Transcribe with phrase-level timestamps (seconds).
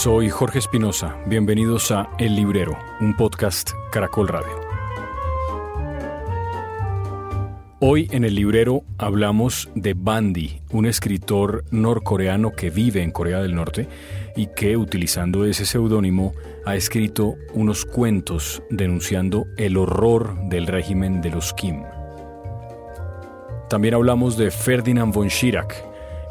[0.00, 1.16] Soy Jorge Espinosa.
[1.26, 4.60] Bienvenidos a El Librero, un podcast Caracol Radio.
[7.80, 13.56] Hoy en El Librero hablamos de Bandi, un escritor norcoreano que vive en Corea del
[13.56, 13.88] Norte
[14.36, 16.32] y que, utilizando ese seudónimo,
[16.64, 21.82] ha escrito unos cuentos denunciando el horror del régimen de los Kim.
[23.68, 25.74] También hablamos de Ferdinand von Schirach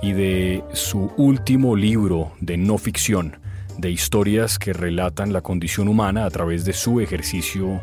[0.02, 3.36] y de su último libro de no ficción,
[3.78, 7.82] de historias que relatan la condición humana a través de su ejercicio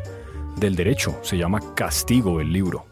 [0.57, 1.17] del derecho.
[1.21, 2.85] Se llama Castigo el libro.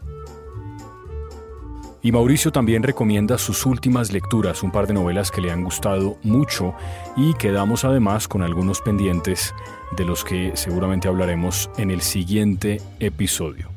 [2.02, 6.18] Y Mauricio también recomienda sus últimas lecturas, un par de novelas que le han gustado
[6.22, 6.74] mucho
[7.16, 9.54] y quedamos además con algunos pendientes
[9.96, 13.70] de los que seguramente hablaremos en el siguiente episodio.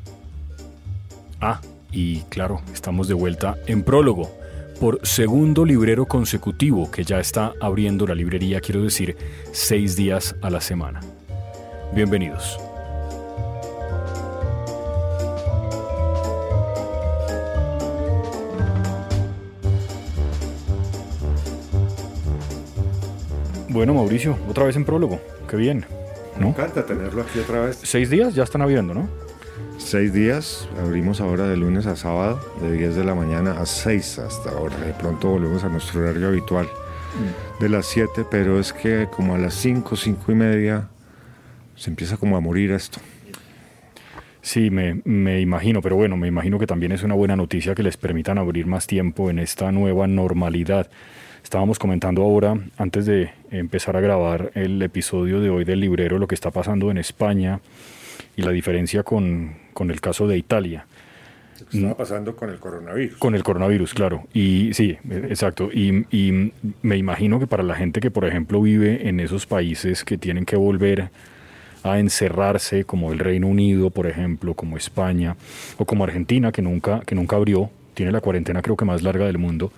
[1.40, 4.30] Ah, y claro, estamos de vuelta en prólogo
[4.80, 9.18] por segundo librero consecutivo que ya está abriendo la librería, quiero decir,
[9.52, 11.02] seis días a la semana.
[11.94, 12.60] Bienvenidos.
[23.70, 25.20] Bueno, Mauricio, otra vez en prólogo.
[25.50, 25.86] Qué bien.
[26.40, 26.46] ¿no?
[26.46, 27.80] Me encanta tenerlo aquí otra vez.
[27.84, 29.27] Seis días ya están abriendo, ¿no?
[29.78, 34.20] Seis días, abrimos ahora de lunes a sábado, de 10 de la mañana a 6
[34.20, 34.76] hasta ahora.
[34.78, 37.62] De pronto volvemos a nuestro horario habitual mm.
[37.62, 40.90] de las 7, pero es que como a las 5, 5 y media
[41.76, 43.00] se empieza como a morir esto.
[44.42, 47.84] Sí, me, me, imagino, pero bueno, me imagino que también es una buena noticia que
[47.84, 50.90] les permitan abrir más tiempo en esta nueva normalidad.
[51.44, 56.28] Estábamos comentando ahora, antes de empezar a grabar el episodio de hoy del librero, lo
[56.28, 57.62] que está pasando en España
[58.38, 60.86] y la diferencia con, con el caso de Italia.
[61.70, 63.18] ¿Qué está pasando con el coronavirus.
[63.18, 64.28] Con el coronavirus, claro.
[64.32, 65.70] Y sí, exacto.
[65.74, 70.04] Y, y, me imagino que para la gente que, por ejemplo, vive en esos países
[70.04, 71.10] que tienen que volver
[71.84, 75.36] a encerrarse, como el Reino Unido, por ejemplo, como España,
[75.78, 79.26] o como Argentina, que nunca, que nunca abrió, tiene la cuarentena creo que más larga
[79.26, 79.72] del mundo,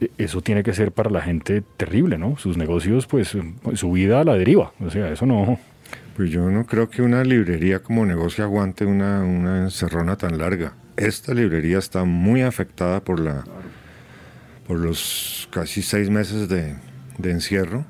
[0.00, 2.38] e, eso tiene que ser para la gente terrible, ¿no?
[2.38, 3.36] Sus negocios, pues,
[3.74, 4.72] su vida a la deriva.
[4.80, 5.58] O sea, eso no,
[6.18, 10.72] pues yo no creo que una librería como negocio aguante una, una encerrona tan larga.
[10.96, 13.44] Esta librería está muy afectada por, la,
[14.66, 16.74] por los casi seis meses de,
[17.22, 17.84] encierro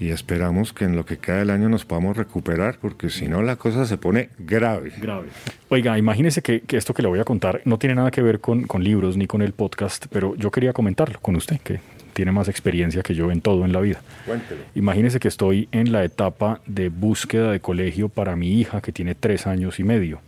[0.00, 3.42] y esperamos que en lo que queda del año nos podamos recuperar, porque si no
[3.42, 4.94] la cosa se pone grave.
[4.96, 5.28] Grave.
[5.68, 8.40] Oiga, imagínese que, que, esto que le voy a contar no tiene nada que ver
[8.40, 11.80] con, con, libros ni con el podcast, pero yo quería comentarlo con usted, que
[12.18, 14.00] tiene más experiencia que yo en todo en la vida.
[14.26, 14.60] Cuéntelo.
[14.74, 19.14] Imagínese que estoy en la etapa de búsqueda de colegio para mi hija que tiene
[19.14, 20.18] tres años y medio.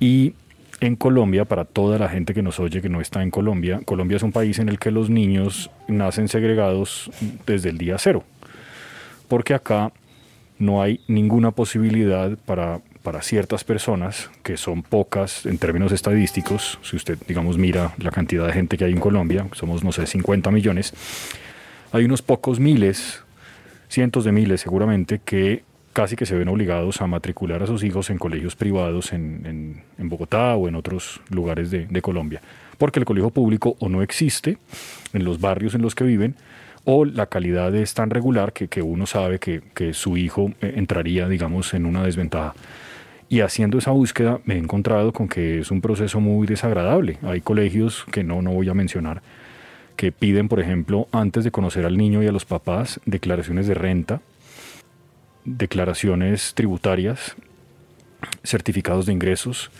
[0.00, 0.34] Y
[0.80, 4.16] en Colombia, para toda la gente que nos oye que no está en Colombia, Colombia
[4.16, 7.08] es un país en el que los niños nacen segregados
[7.46, 8.24] desde el día cero.
[9.28, 9.92] Porque acá
[10.58, 16.96] no hay ninguna posibilidad para para ciertas personas, que son pocas en términos estadísticos, si
[16.96, 20.50] usted, digamos, mira la cantidad de gente que hay en Colombia, somos, no sé, 50
[20.50, 20.94] millones,
[21.92, 23.22] hay unos pocos miles,
[23.90, 28.08] cientos de miles seguramente, que casi que se ven obligados a matricular a sus hijos
[28.08, 32.40] en colegios privados en, en, Bogotá o en otros lugares de, de Colombia,
[32.78, 34.56] porque el colegio público o no existe
[35.12, 36.36] en los barrios en los que viven,
[36.84, 40.72] o la calidad es tan regular que, que uno sabe que, que, su hijo eh,
[40.76, 42.54] entraría, digamos, en una desventaja.
[43.28, 47.18] Y haciendo esa búsqueda me he encontrado con que es un proceso muy desagradable.
[47.22, 49.22] Hay colegios que no, no voy a mencionar,
[49.96, 53.74] que piden, por ejemplo, antes de conocer al niño y a los papás, declaraciones de
[53.74, 54.20] renta,
[55.44, 57.36] declaraciones tributarias,
[58.42, 59.70] certificados de ingresos,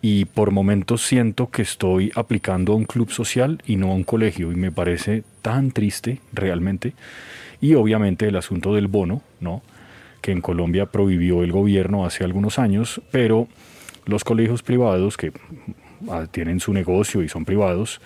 [0.00, 4.04] y por momentos siento que estoy aplicando a un club social y no a un
[4.04, 6.94] colegio, y me parece tan triste realmente.
[7.60, 9.62] Y obviamente el asunto del bono, ¿no?
[10.20, 13.48] Que en Colombia prohibió el gobierno hace algunos años, pero
[14.06, 15.32] los colegios privados que
[16.10, 18.00] ah, tienen su negocio y son privados,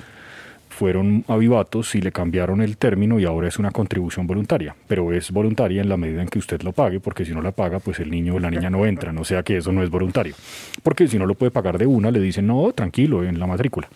[0.73, 5.31] fueron avivatos y le cambiaron el término y ahora es una contribución voluntaria, pero es
[5.31, 8.01] voluntaria en la medida en que usted lo pague, porque si no la paga, pues
[8.01, 10.35] el niño o la niña no entran, o sea que eso no es voluntario,
[10.83, 13.89] porque si no lo puede pagar de una, le dicen, no, tranquilo, en la matrícula.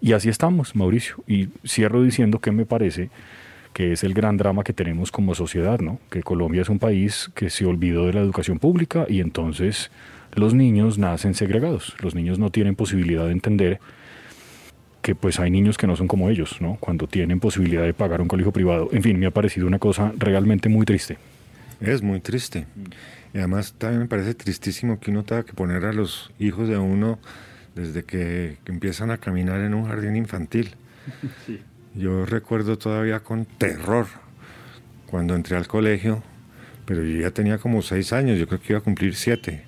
[0.00, 3.10] Y así estamos, Mauricio, y cierro diciendo que me parece
[3.72, 5.98] que es el gran drama que tenemos como sociedad, ¿no?
[6.10, 9.90] Que Colombia es un país que se olvidó de la educación pública y entonces
[10.34, 11.94] los niños nacen segregados.
[12.00, 13.80] Los niños no tienen posibilidad de entender
[15.02, 16.76] que pues hay niños que no son como ellos, ¿no?
[16.78, 18.88] Cuando tienen posibilidad de pagar un colegio privado.
[18.92, 21.16] En fin, me ha parecido una cosa realmente muy triste.
[21.80, 22.66] Es muy triste.
[23.32, 26.76] Y además también me parece tristísimo que uno tenga que poner a los hijos de
[26.76, 27.18] uno
[27.74, 30.74] desde que, empiezan a caminar en un jardín infantil.
[31.46, 31.60] Sí.
[31.94, 34.06] Yo recuerdo todavía con terror
[35.06, 36.22] cuando entré al colegio,
[36.86, 39.64] pero yo ya tenía como seis años, yo creo que iba a cumplir siete.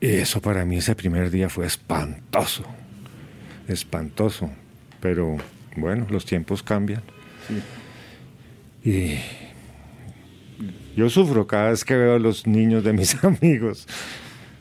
[0.00, 2.64] Eso para mí ese primer día fue espantoso,
[3.68, 4.50] espantoso,
[5.00, 5.36] pero
[5.76, 7.02] bueno, los tiempos cambian.
[8.84, 9.18] Y
[10.96, 13.86] yo sufro cada vez que veo a los niños de mis amigos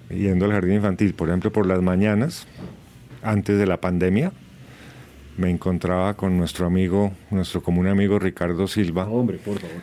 [0.10, 2.48] yendo al jardín infantil, por ejemplo, por las mañanas,
[3.24, 4.32] antes de la pandemia,
[5.38, 9.08] me encontraba con nuestro amigo, nuestro común amigo Ricardo Silva.
[9.08, 9.82] Hombre, por favor.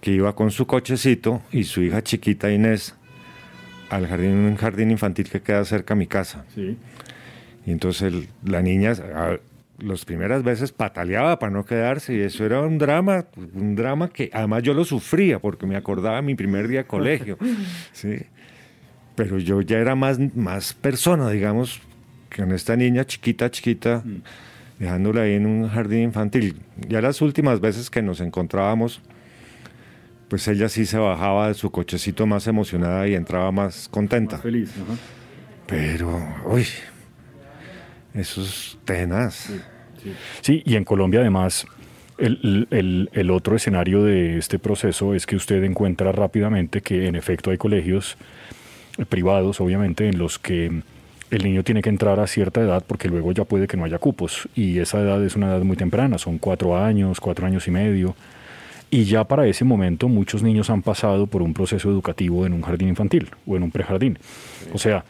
[0.00, 2.94] Que iba con su cochecito y su hija chiquita Inés
[3.90, 6.44] al jardín, un jardín infantil que queda cerca a mi casa.
[6.54, 6.76] Sí.
[7.66, 8.12] Y entonces
[8.44, 8.94] la niña,
[9.78, 14.30] las primeras veces pataleaba para no quedarse y eso era un drama, un drama que
[14.32, 17.36] además yo lo sufría porque me acordaba de mi primer día de colegio.
[17.92, 18.16] ¿sí?
[19.16, 21.80] Pero yo ya era más, más persona, digamos,
[22.34, 24.02] con esta niña chiquita, chiquita.
[24.04, 24.22] Mm
[24.78, 26.56] dejándola ahí en un jardín infantil.
[26.88, 29.00] Ya las últimas veces que nos encontrábamos,
[30.28, 34.36] pues ella sí se bajaba de su cochecito más emocionada y entraba más contenta.
[34.36, 34.72] Más feliz,
[35.66, 36.66] Pero, uy,
[38.14, 39.50] eso es tenaz.
[40.42, 41.66] Sí, y en Colombia además,
[42.18, 47.16] el, el, el, otro escenario de este proceso es que usted encuentra rápidamente que en
[47.16, 48.16] efecto hay colegios
[49.08, 50.82] privados, obviamente, en los que
[51.30, 53.98] el niño tiene que entrar a cierta edad porque luego ya puede que no haya
[53.98, 57.70] cupos y esa edad es una edad muy temprana, son cuatro años, cuatro años y
[57.70, 58.14] medio.
[58.90, 62.62] Y ya para ese momento muchos niños han pasado por un proceso educativo en un
[62.62, 64.18] jardín infantil o en un prejardín.
[64.72, 65.04] O sea,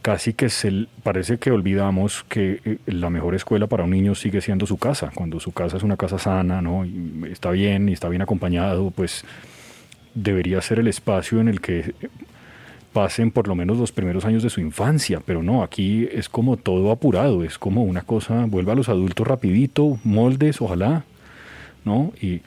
[0.00, 4.40] casi que se, parece que olvidamos que eh, la mejor escuela para un niño sigue
[4.40, 5.10] siendo su casa.
[5.14, 6.86] Cuando su casa es una casa sana, ¿no?
[6.86, 9.24] Y está bien y está bien acompañado, pues
[10.14, 11.94] debería ser el espacio en el que
[12.92, 16.56] pasen por lo menos los primeros años de su infancia, pero no, aquí es como
[16.56, 21.04] todo apurado, es como una cosa, vuelve a los adultos rapidito, moldes, ojalá,
[21.84, 22.12] ¿no?
[22.20, 22.40] Y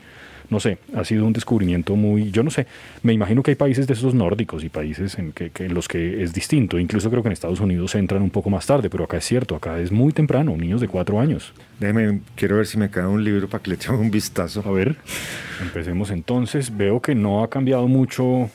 [0.49, 2.67] no sé, ha sido un descubrimiento muy, yo no sé,
[3.01, 6.21] me imagino que hay países de esos nórdicos y países en, que, en los que
[6.21, 9.17] es distinto, incluso creo que en Estados Unidos entran un poco más tarde, pero acá
[9.17, 11.53] es cierto, acá es muy temprano, niños de cuatro años.
[11.79, 14.63] Déjeme, quiero ver si me queda un libro para que le eche un vistazo.
[14.65, 14.95] A ver,
[15.61, 18.49] empecemos entonces, veo que no ha cambiado mucho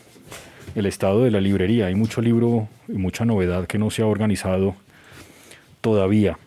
[0.79, 1.87] el estado de la librería.
[1.87, 4.77] Hay mucho libro y mucha novedad que no se ha organizado
[5.81, 6.39] todavía.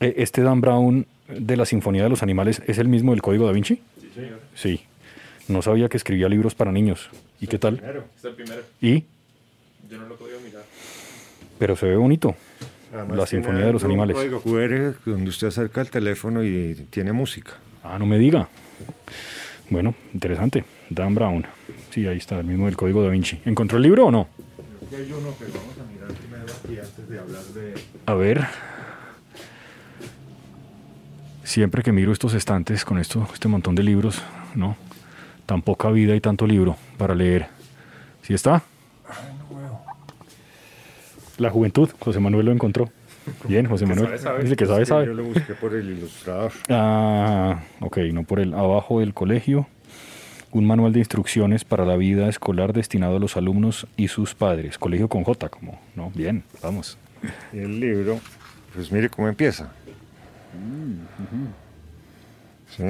[0.00, 3.46] E, ¿Este Dan Brown de la Sinfonía de los Animales es el mismo del Código
[3.46, 3.80] da Vinci?
[4.00, 4.40] Sí, señor.
[4.54, 4.80] Sí.
[5.48, 7.08] No sabía que escribía libros para niños.
[7.40, 7.76] ¿Y qué tal?
[7.76, 8.62] Primero, es el primero.
[8.80, 9.04] ¿Y?
[9.90, 10.62] Yo no lo he podido mirar.
[11.58, 12.34] Pero se ve bonito.
[13.12, 14.16] la Sinfonía de los Animales.
[14.16, 17.54] Código QR donde usted acerca el teléfono y tiene música.
[17.82, 18.48] Ah, no me diga.
[19.70, 20.64] Bueno, interesante.
[20.90, 21.46] Dan Brown.
[21.90, 23.40] Sí, ahí está, el mismo del Código da Vinci.
[23.44, 24.28] ¿Encontró el libro o no?
[24.92, 27.74] Hay uno que vamos a mirar primero aquí antes de hablar de...
[28.06, 28.46] A ver.
[31.44, 34.22] Siempre que miro estos estantes con esto, este montón de libros,
[34.54, 34.76] ¿no?
[35.46, 37.48] Tan poca vida y tanto libro para leer.
[38.22, 38.62] ¿Sí está?
[41.38, 42.90] La juventud, José Manuel lo encontró.
[43.44, 44.10] Bien, José Manuel.
[44.42, 45.06] Dice que sabe, sabe.
[45.06, 46.52] Yo lo busqué por el ilustrador.
[46.68, 49.66] Ah, ok, no por el abajo del colegio
[50.50, 54.78] un manual de instrucciones para la vida escolar destinado a los alumnos y sus padres.
[54.78, 56.10] Colegio con J, como, ¿no?
[56.14, 56.98] Bien, vamos.
[57.52, 58.20] Y el libro,
[58.74, 59.72] pues mire cómo empieza.
[62.76, 62.82] ¿Sí?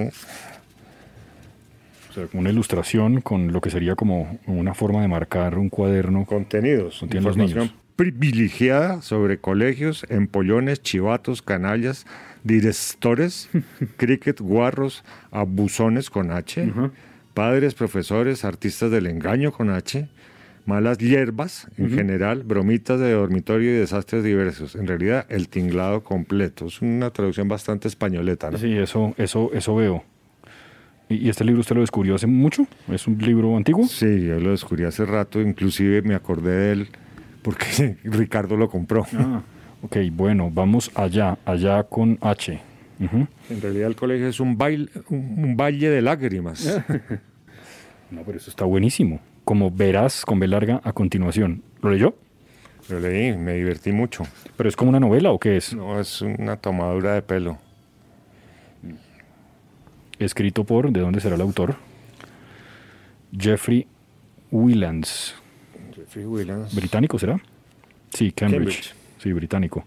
[2.11, 6.25] O sea, una ilustración con lo que sería como una forma de marcar un cuaderno.
[6.25, 7.01] Contenidos.
[7.01, 7.75] Contiene los niños.
[7.97, 12.07] privilegiada sobre colegios, empollones, chivatos, canallas,
[12.45, 13.51] directores,
[13.97, 16.73] cricket, guarros, abusones con H,
[17.39, 20.09] padres, profesores, artistas del engaño con H,
[20.67, 24.75] malas hierbas en general, bromitas de dormitorio y desastres diversos.
[24.75, 26.67] En realidad, el tinglado completo.
[26.67, 28.51] Es una traducción bastante españoleta.
[28.51, 28.59] ¿no?
[28.59, 30.03] Sí, eso, eso, eso veo.
[31.09, 32.67] ¿Y este libro usted lo descubrió hace mucho?
[32.91, 33.87] ¿Es un libro antiguo?
[33.87, 36.89] Sí, yo lo descubrí hace rato, inclusive me acordé de él
[37.43, 39.07] porque Ricardo lo compró.
[39.15, 39.43] Ah,
[39.83, 42.61] ok, bueno, vamos allá, allá con H.
[42.99, 46.65] En realidad el colegio es un, baile, un, valle de lágrimas.
[48.11, 49.21] no, pero eso está buenísimo.
[49.45, 51.63] Como verás con B larga a continuación.
[51.81, 52.17] ¿Lo leyó?
[52.89, 54.25] Lo leí, me divertí mucho.
[54.57, 55.75] ¿Pero es como una novela o qué es?
[55.75, 57.59] No, es una tomadura de pelo.
[60.19, 61.77] Escrito por, ¿de dónde será el autor?
[63.37, 63.87] Jeffrey
[64.51, 65.35] Williams.
[65.95, 66.75] Jeffrey Williams.
[66.75, 67.41] ¿Británico será?
[68.13, 68.95] Sí, Cambridge.
[69.19, 69.85] Sí, británico.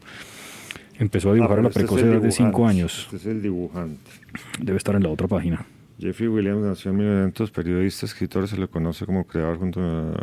[1.01, 3.05] Empezó a dibujar a la este precoz edad de 5 años.
[3.05, 4.11] Este es el dibujante.
[4.59, 5.65] Debe estar en la otra página.
[5.99, 10.13] Jeffrey Williams nació en 1900, periodista, escritor, se le conoce como creador junto a...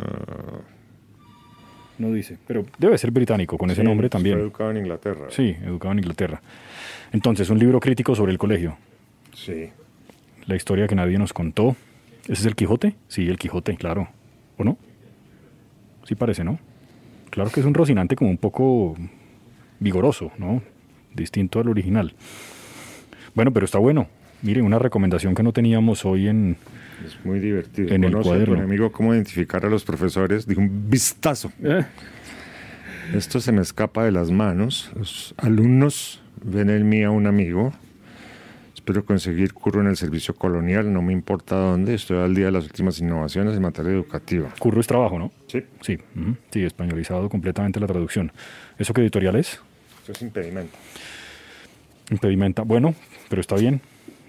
[1.97, 4.35] No dice, pero debe ser británico con ese nombre también.
[4.35, 5.25] Fue educado en Inglaterra.
[5.31, 6.41] Sí, educado en Inglaterra.
[7.11, 8.77] Entonces, un libro crítico sobre el colegio.
[9.33, 9.71] Sí.
[10.45, 11.75] La historia que nadie nos contó.
[12.23, 12.95] ¿Ese es el Quijote?
[13.09, 14.07] Sí, el Quijote, claro.
[14.57, 14.77] ¿O no?
[16.05, 16.57] Sí parece, ¿no?
[17.31, 18.95] Claro que es un Rocinante como un poco
[19.79, 20.61] vigoroso, ¿no?
[21.15, 22.13] Distinto al original.
[23.35, 24.07] Bueno, pero está bueno.
[24.41, 26.57] Miren, una recomendación que no teníamos hoy en...
[27.05, 27.93] Es muy divertido.
[27.93, 28.55] En el Conoce cuaderno.
[28.55, 31.51] tu enemigo cómo identificar a los profesores de un vistazo.
[31.63, 31.85] Eh,
[33.13, 34.91] Esto se me escapa de las manos.
[34.95, 37.73] Los alumnos ven en mí a un amigo.
[38.73, 41.93] Espero conseguir curro en el servicio colonial, no me importa dónde.
[41.93, 44.49] Estoy al día de las últimas innovaciones en materia educativa.
[44.57, 45.31] curro es trabajo, ¿no?
[45.47, 45.63] Sí.
[45.81, 45.99] Sí,
[46.49, 48.31] sí, españolizado completamente la traducción.
[48.77, 49.61] ¿Eso qué editorial es?
[50.09, 50.75] Eso es impedimento.
[52.09, 52.63] Impedimenta.
[52.63, 52.95] Bueno,
[53.29, 53.79] pero está bien.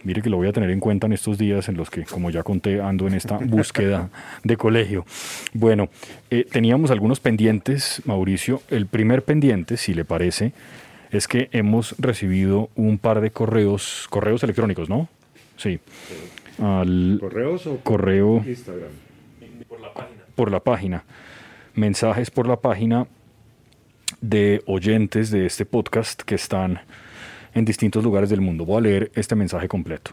[0.05, 2.31] Mire que lo voy a tener en cuenta en estos días en los que, como
[2.31, 4.11] ya conté, ando en esta búsqueda
[4.45, 5.07] de colegio.
[5.55, 5.89] Bueno,
[6.29, 8.61] eh, teníamos algunos pendientes, Mauricio.
[8.69, 10.53] El primer pendiente, si le parece,
[11.13, 15.09] es que hemos recibido un par de correos, correos electrónicos, ¿no?
[15.57, 15.81] Sí.
[16.63, 18.91] Al ¿Correos o correo Instagram?
[19.67, 20.23] Por la página.
[20.35, 21.05] por la página,
[21.75, 23.07] mensajes por la página
[24.21, 26.81] de oyentes de este podcast que están
[27.55, 28.65] en distintos lugares del mundo.
[28.65, 30.12] Voy a leer este mensaje completo.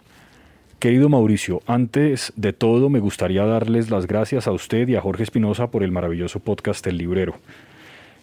[0.80, 5.24] Querido Mauricio, antes de todo me gustaría darles las gracias a usted y a Jorge
[5.24, 7.36] Espinosa por el maravilloso podcast El Librero.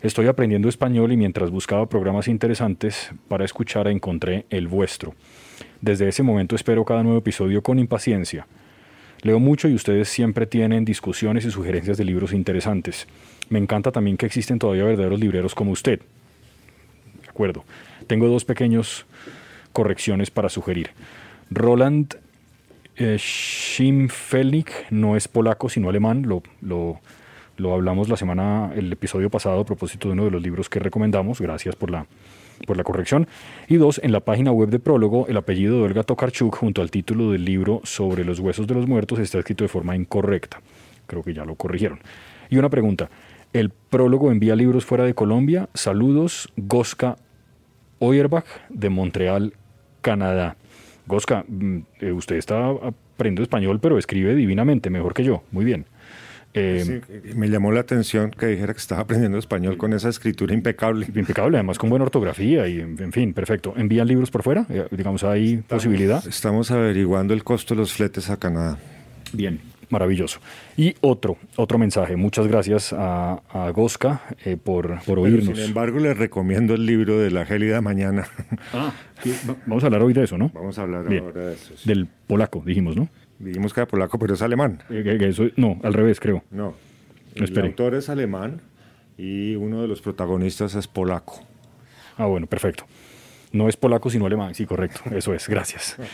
[0.03, 5.15] Estoy aprendiendo español y mientras buscaba programas interesantes para escuchar encontré el vuestro.
[5.81, 8.47] Desde ese momento espero cada nuevo episodio con impaciencia.
[9.23, 13.09] Leo mucho y ustedes siempre tienen discusiones y sugerencias de libros interesantes.
[13.49, 16.01] Me encanta también que existen todavía verdaderos libreros como usted.
[17.23, 17.65] De acuerdo.
[18.07, 19.07] Tengo dos pequeños
[19.73, 20.91] correcciones para sugerir.
[21.51, 22.17] Roland
[22.97, 23.19] eh,
[24.91, 26.23] no es polaco, sino alemán.
[26.27, 26.43] Lo,
[27.57, 30.79] lo, hablamos la semana, el episodio pasado a propósito de uno de los libros que
[30.79, 31.41] recomendamos.
[31.41, 32.07] Gracias por la,
[32.67, 33.27] por la corrección.
[33.69, 36.91] Y dos, en la página web de prólogo, el apellido de Olga Tokarczuk junto al
[36.91, 40.61] título del libro sobre los huesos de los muertos está escrito de forma incorrecta.
[41.07, 42.01] Creo que ya lo corrigieron.
[42.49, 43.11] Y una pregunta.
[43.55, 45.69] ¿El prólogo envía libros fuera de Colombia?
[45.75, 47.17] Saludos, Goska
[48.01, 49.55] Oyerbach de Montreal,
[50.03, 50.57] Canadá.
[51.07, 55.45] Goska, mm, eh, usted está aprendiendo español, pero escribe divinamente, mejor que yo.
[55.53, 55.87] Muy bien.
[56.53, 60.53] Eh, Sí, me llamó la atención que dijera que estaba aprendiendo español con esa escritura
[60.53, 61.07] impecable.
[61.15, 63.73] Impecable, además con buena ortografía y en en fin, perfecto.
[63.77, 64.67] ¿Envían libros por fuera?
[64.69, 66.27] Eh, digamos, ¿hay posibilidad?
[66.27, 68.79] Estamos averiguando el costo de los fletes a Canadá.
[69.33, 69.61] Bien,
[69.95, 70.41] maravilloso.
[70.77, 72.17] Y otro, otro mensaje.
[72.17, 75.57] Muchas gracias a, a Goska eh, por, por Pero, oírnos.
[75.57, 78.27] sin embargo, les recomiendo el libro de la gélida mañana.
[78.73, 78.93] Ah,
[79.67, 80.51] vamos a hablar hoy de eso, ¿no?
[80.53, 81.25] Vamos a hablar Bien.
[81.25, 81.73] ahora de eso.
[81.77, 81.89] sí.
[81.89, 83.09] Del polaco, dijimos, ¿no?
[83.39, 84.83] Dijimos que era polaco, pero es alemán.
[84.91, 86.43] Eh, eso- no, al revés, creo.
[86.51, 86.75] No.
[87.35, 87.69] El Espere.
[87.69, 88.61] autor es alemán
[89.17, 91.41] y uno de los protagonistas es polaco.
[92.19, 92.85] Ah, bueno, perfecto.
[93.53, 94.55] No es polaco, sino alemán.
[94.55, 95.01] Sí, correcto.
[95.15, 95.97] Eso es, gracias.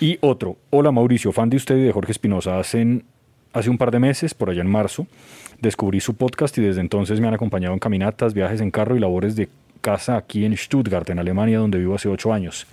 [0.00, 0.56] Y otro.
[0.70, 2.60] Hola Mauricio, fan de usted y de Jorge Espinosa.
[2.60, 3.02] Hacen,
[3.52, 5.06] hace un par de meses, por allá en marzo,
[5.60, 9.00] descubrí su podcast y desde entonces me han acompañado en caminatas, viajes en carro y
[9.00, 9.48] labores de
[9.80, 12.66] casa aquí en Stuttgart, en Alemania, donde vivo hace ocho años.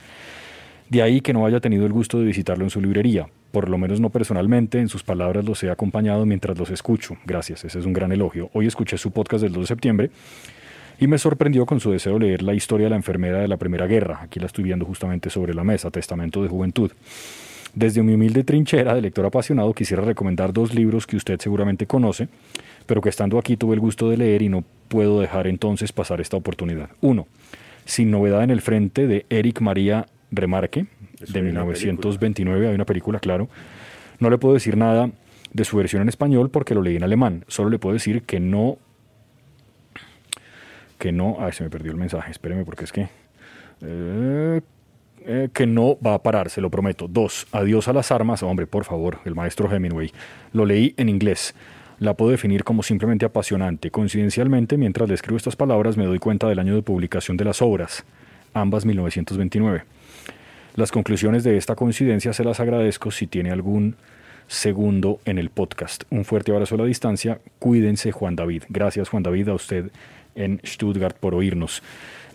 [0.89, 3.27] De ahí que no haya tenido el gusto de visitarlo en su librería.
[3.51, 7.17] Por lo menos no personalmente, en sus palabras los he acompañado mientras los escucho.
[7.25, 8.49] Gracias, ese es un gran elogio.
[8.53, 10.11] Hoy escuché su podcast del 2 de septiembre
[10.99, 13.57] y me sorprendió con su deseo de leer la historia de la enfermera de la
[13.57, 14.19] Primera Guerra.
[14.21, 16.91] Aquí la estoy viendo justamente sobre la mesa, Testamento de Juventud.
[17.75, 22.29] Desde mi humilde trinchera de lector apasionado quisiera recomendar dos libros que usted seguramente conoce,
[22.85, 26.21] pero que estando aquí tuve el gusto de leer y no puedo dejar entonces pasar
[26.21, 26.89] esta oportunidad.
[27.01, 27.27] Uno,
[27.83, 30.87] Sin novedad en el frente de Eric María Remarque,
[31.21, 33.49] Eso de hay una 1929, hay una película, claro.
[34.19, 35.11] No le puedo decir nada
[35.51, 37.43] de su versión en español porque lo leí en alemán.
[37.47, 38.77] Solo le puedo decir que no
[40.97, 43.09] que no, ay, se me perdió el mensaje, espéreme porque es que,
[43.81, 44.61] eh,
[45.27, 47.07] eh, que no va a parar, se lo prometo.
[47.07, 50.11] Dos, adiós a las armas, hombre, por favor, el maestro Hemingway.
[50.53, 51.55] Lo leí en inglés.
[51.99, 53.89] La puedo definir como simplemente apasionante.
[53.89, 57.61] Coincidencialmente, mientras le escribo estas palabras, me doy cuenta del año de publicación de las
[57.61, 58.05] obras,
[58.53, 59.83] ambas 1929.
[60.75, 63.95] Las conclusiones de esta coincidencia se las agradezco si tiene algún
[64.47, 66.03] segundo en el podcast.
[66.09, 67.39] Un fuerte abrazo a la distancia.
[67.59, 68.63] Cuídense, Juan David.
[68.69, 69.91] Gracias, Juan David, a usted
[70.35, 71.81] en Stuttgart por oírnos.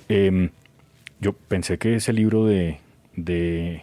[0.09, 0.51] Eh,
[1.21, 2.79] yo pensé que ese libro de,
[3.15, 3.83] de,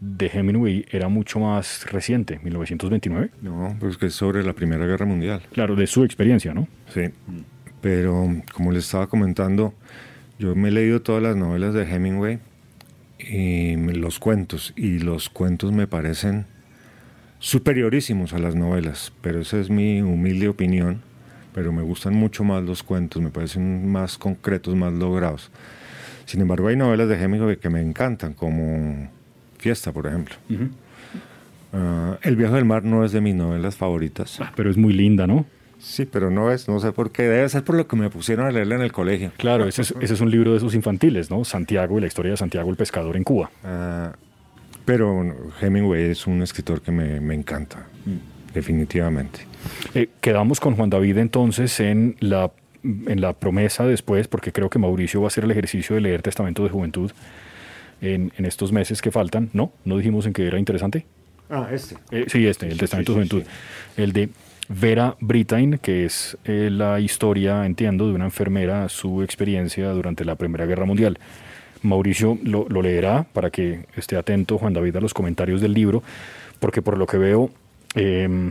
[0.00, 3.30] de Hemingway era mucho más reciente, 1929.
[3.42, 5.42] No, pues que es sobre la Primera Guerra Mundial.
[5.52, 6.68] Claro, de su experiencia, ¿no?
[6.92, 7.02] Sí.
[7.80, 9.74] Pero como les estaba comentando,
[10.38, 12.38] yo me he leído todas las novelas de Hemingway
[13.18, 16.46] y los cuentos, y los cuentos me parecen
[17.38, 21.02] superiorísimos a las novelas, pero esa es mi humilde opinión,
[21.54, 25.50] pero me gustan mucho más los cuentos, me parecen más concretos, más logrados.
[26.26, 29.08] Sin embargo, hay novelas de Hemingway que me encantan, como
[29.58, 30.34] Fiesta, por ejemplo.
[31.72, 34.40] Ah, el viaje del mar no es de mis novelas favoritas.
[34.40, 35.46] Ah, pero es muy linda, ¿no?
[35.78, 37.22] Sí, pero no es, no sé por qué.
[37.22, 39.30] Debe ser por lo que me pusieron a leerla en el colegio.
[39.36, 41.44] Claro, ese es, ese es un libro de esos infantiles, ¿no?
[41.44, 43.50] Santiago y la historia de Santiago el pescador en Cuba.
[43.62, 44.12] Ah,
[44.84, 47.86] pero Hemingway es un escritor que me, me encanta,
[48.54, 49.40] definitivamente.
[49.94, 52.50] Eh, quedamos con Juan David entonces en la,
[53.06, 56.22] en la promesa después, porque creo que Mauricio va a hacer el ejercicio de leer
[56.22, 57.10] Testamento de Juventud
[58.00, 59.50] en, en estos meses que faltan.
[59.52, 59.72] ¿No?
[59.84, 61.06] ¿No dijimos en que era interesante?
[61.50, 61.96] Ah, este.
[62.10, 63.42] Eh, sí, este, el Testamento de Juventud.
[63.96, 64.28] El de
[64.68, 70.34] Vera Brittain, que es eh, la historia, entiendo, de una enfermera, su experiencia durante la
[70.34, 71.18] Primera Guerra Mundial.
[71.82, 76.02] Mauricio lo, lo leerá para que esté atento, Juan David, a los comentarios del libro,
[76.58, 77.50] porque por lo que veo,
[77.94, 78.50] eh,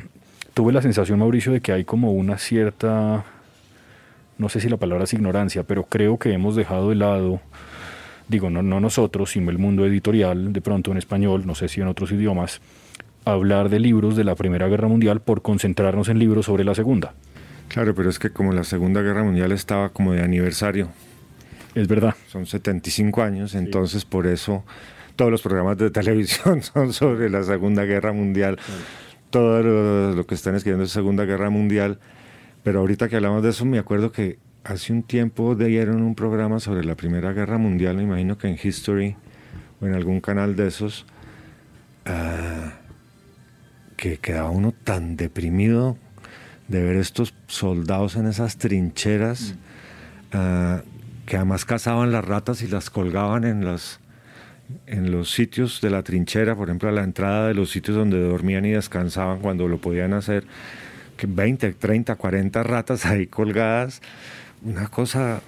[0.53, 3.25] tuve la sensación, Mauricio, de que hay como una cierta,
[4.37, 7.39] no sé si la palabra es ignorancia, pero creo que hemos dejado de lado,
[8.27, 11.81] digo, no, no nosotros, sino el mundo editorial, de pronto en español, no sé si
[11.81, 12.61] en otros idiomas,
[13.23, 17.13] hablar de libros de la Primera Guerra Mundial por concentrarnos en libros sobre la Segunda.
[17.69, 20.89] Claro, pero es que como la Segunda Guerra Mundial estaba como de aniversario,
[21.73, 22.15] Es verdad.
[22.27, 24.63] son 75 años, entonces por eso
[25.15, 28.59] todos los programas de televisión son sobre la Segunda Guerra Mundial,
[29.31, 31.99] todo lo, lo que están escribiendo es Segunda Guerra Mundial,
[32.65, 36.59] pero ahorita que hablamos de eso me acuerdo que hace un tiempo dieron un programa
[36.59, 39.15] sobre la Primera Guerra Mundial, me imagino que en History
[39.79, 41.05] o en algún canal de esos,
[42.05, 42.73] ah,
[43.95, 45.95] que quedaba uno tan deprimido
[46.67, 49.53] de ver estos soldados en esas trincheras,
[50.33, 50.81] ah,
[51.27, 53.99] que además cazaban las ratas y las colgaban en las
[54.87, 58.19] en los sitios de la trinchera, por ejemplo, a la entrada de los sitios donde
[58.19, 60.45] dormían y descansaban cuando lo podían hacer,
[61.27, 64.01] 20, 30, 40 ratas ahí colgadas,
[64.63, 65.41] una cosa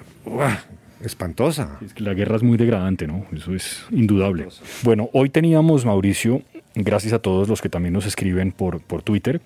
[1.03, 1.79] espantosa.
[1.97, 3.25] La guerra es muy degradante, ¿no?
[3.35, 4.47] Eso es indudable.
[4.83, 6.41] Bueno, hoy teníamos, Mauricio,
[6.75, 9.41] gracias a todos los que también nos escriben por, por Twitter,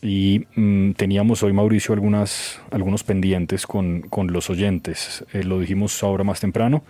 [0.00, 5.24] y mm, teníamos hoy, Mauricio, algunas, algunos pendientes con, con los oyentes.
[5.32, 6.84] Eh, lo dijimos ahora más temprano.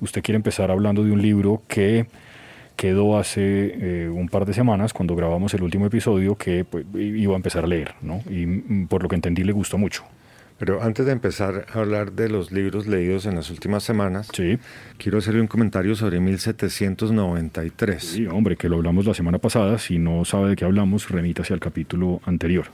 [0.00, 2.06] Usted quiere empezar hablando de un libro que
[2.78, 7.32] quedó hace eh, un par de semanas, cuando grabamos el último episodio, que pues, iba
[7.34, 8.22] a empezar a leer, ¿no?
[8.30, 10.04] Y mm, por lo que entendí le gustó mucho.
[10.60, 14.58] Pero antes de empezar a hablar de los libros leídos en las últimas semanas, Sí,
[14.96, 18.02] quiero hacerle un comentario sobre 1793.
[18.02, 19.78] sí, hombre, que lo hablamos la semana pasada.
[19.78, 22.66] Si no sabe de qué hablamos, remítase al capítulo anterior.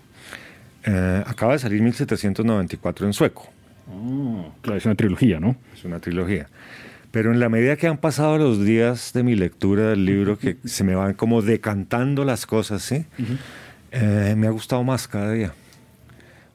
[0.84, 3.50] Eh, acaba de salir 1794 en sueco.
[4.60, 5.56] Claro, es una trilogía, ¿no?
[5.74, 6.46] Es una trilogía.
[7.14, 10.56] Pero en la medida que han pasado los días de mi lectura del libro, que
[10.64, 13.04] se me van como decantando las cosas, ¿sí?
[13.92, 15.52] Eh, me ha gustado más cada día.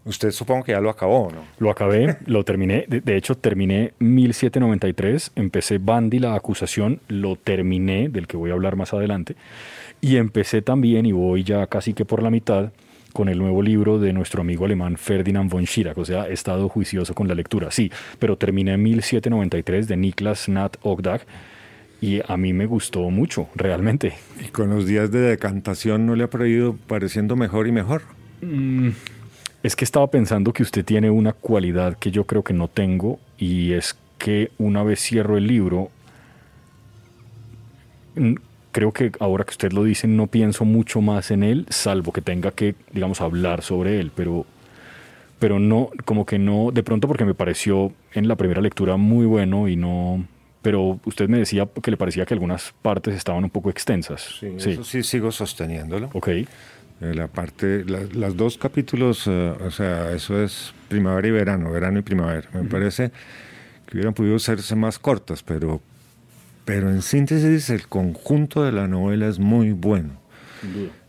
[0.03, 1.45] Usted supongo que ya lo acabó, ¿no?
[1.59, 2.83] Lo acabé, lo terminé.
[2.89, 5.31] De, de hecho, terminé 1793.
[5.37, 6.99] Empecé Bandy, la acusación.
[7.07, 9.37] Lo terminé, del que voy a hablar más adelante.
[10.01, 12.73] Y empecé también, y voy ya casi que por la mitad,
[13.13, 15.97] con el nuevo libro de nuestro amigo alemán Ferdinand von Schirach.
[15.97, 17.71] O sea, he estado juicioso con la lectura.
[17.71, 21.21] Sí, pero terminé 1793 de Niklas Nat Ogdag.
[22.01, 24.13] Y a mí me gustó mucho, realmente.
[24.39, 28.03] Y con los días de decantación no le ha ido pareciendo mejor y mejor.
[28.41, 28.89] Mm,
[29.63, 33.19] Es que estaba pensando que usted tiene una cualidad que yo creo que no tengo
[33.37, 35.91] y es que una vez cierro el libro,
[38.71, 42.21] creo que ahora que usted lo dice no pienso mucho más en él, salvo que
[42.21, 44.45] tenga que, digamos, hablar sobre él, pero,
[45.39, 49.25] pero no, como que no, de pronto porque me pareció en la primera lectura muy
[49.25, 50.25] bueno y no...
[50.61, 54.35] Pero usted me decía que le parecía que algunas partes estaban un poco extensas.
[54.41, 56.09] Sí, eso sí sigo sosteniéndolo.
[56.13, 56.27] Ok.
[56.27, 56.45] Eh,
[56.99, 61.99] La parte, la- las dos capítulos, eh, o sea, eso es primavera y verano, verano
[61.99, 62.49] y primavera.
[62.53, 63.09] Me parece
[63.85, 65.81] que hubieran podido serse más cortas, pero,
[66.69, 70.11] pero en síntesis el conjunto de la novela es muy bueno.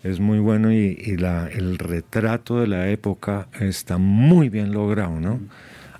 [0.03, 5.21] Es muy bueno y, y la, el retrato de la época está muy bien logrado,
[5.21, 5.39] ¿no?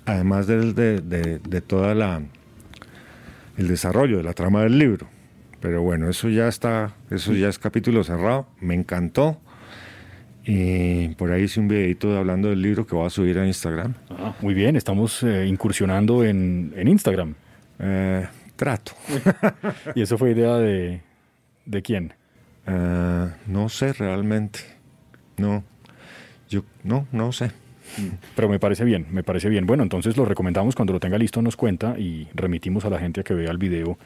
[0.07, 2.23] Además del- de, de, de toda la
[3.57, 5.05] el desarrollo de la trama del libro.
[5.59, 8.47] Pero bueno, eso ya está, eso ya es capítulo cerrado.
[8.61, 9.37] Me encantó.
[10.43, 13.93] Y por ahí hice un videito hablando del libro que voy a subir a Instagram.
[14.09, 17.35] Ah, muy bien, estamos eh, incursionando en, en Instagram.
[17.77, 18.25] Eh,
[18.61, 18.91] trato.
[19.95, 21.01] ¿Y eso fue idea de,
[21.65, 22.13] de quién?
[22.67, 24.59] Eh, no sé realmente.
[25.37, 25.63] No.
[26.47, 27.49] Yo no, no sé.
[28.35, 29.65] Pero me parece bien, me parece bien.
[29.65, 33.21] Bueno, entonces lo recomendamos cuando lo tenga listo, nos cuenta y remitimos a la gente
[33.21, 33.97] a que vea el video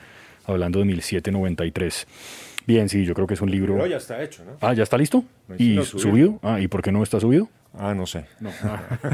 [0.48, 2.08] hablando de 1793.
[2.65, 3.86] Bien, sí, yo creo que es un libro.
[3.86, 4.54] ya está hecho, ¿no?
[4.62, 5.26] Ah, ¿ya está listo?
[5.50, 6.28] No, sí ¿Y subido?
[6.28, 6.39] subí.
[6.44, 7.50] Ah, ¿y por qué no está subido?
[7.78, 8.26] Ah, no sé.
[8.40, 8.52] No,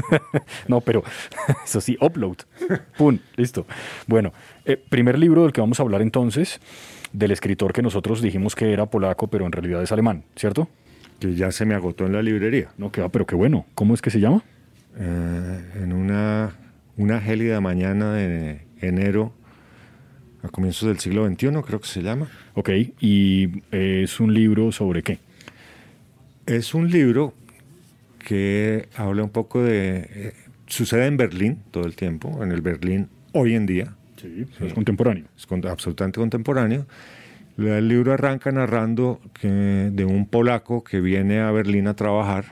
[0.68, 1.02] no pero
[1.64, 2.36] eso sí, upload.
[2.96, 3.66] Pum, listo.
[4.06, 4.32] Bueno,
[4.64, 6.60] eh, primer libro del que vamos a hablar entonces
[7.12, 10.68] del escritor que nosotros dijimos que era polaco, pero en realidad es alemán, ¿cierto?
[11.20, 12.68] Que ya se me agotó en la librería.
[12.78, 13.66] No, que va, pero qué bueno.
[13.74, 14.42] ¿Cómo es que se llama?
[14.98, 16.52] Eh, en una,
[16.96, 19.32] una gélida mañana de enero,
[20.42, 22.28] a comienzos del siglo XXI, creo que se llama.
[22.54, 22.70] Ok,
[23.00, 25.18] y eh, es un libro sobre qué?
[26.46, 27.34] Es un libro
[28.22, 30.08] que habla un poco de...
[30.10, 30.32] eh,
[30.66, 33.94] sucede en Berlín todo el tiempo, en el Berlín hoy en día.
[34.20, 35.24] Sí, es contemporáneo.
[35.36, 36.86] es con- absolutamente contemporáneo.
[37.58, 42.46] El libro arranca narrando que, de un polaco que viene a Berlín a trabajar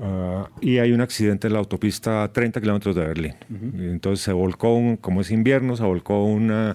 [0.00, 3.34] ah, y hay un accidente en la autopista a 30 kilómetros de Berlín.
[3.78, 6.74] Y entonces se volcó, un- como es invierno, se volcó un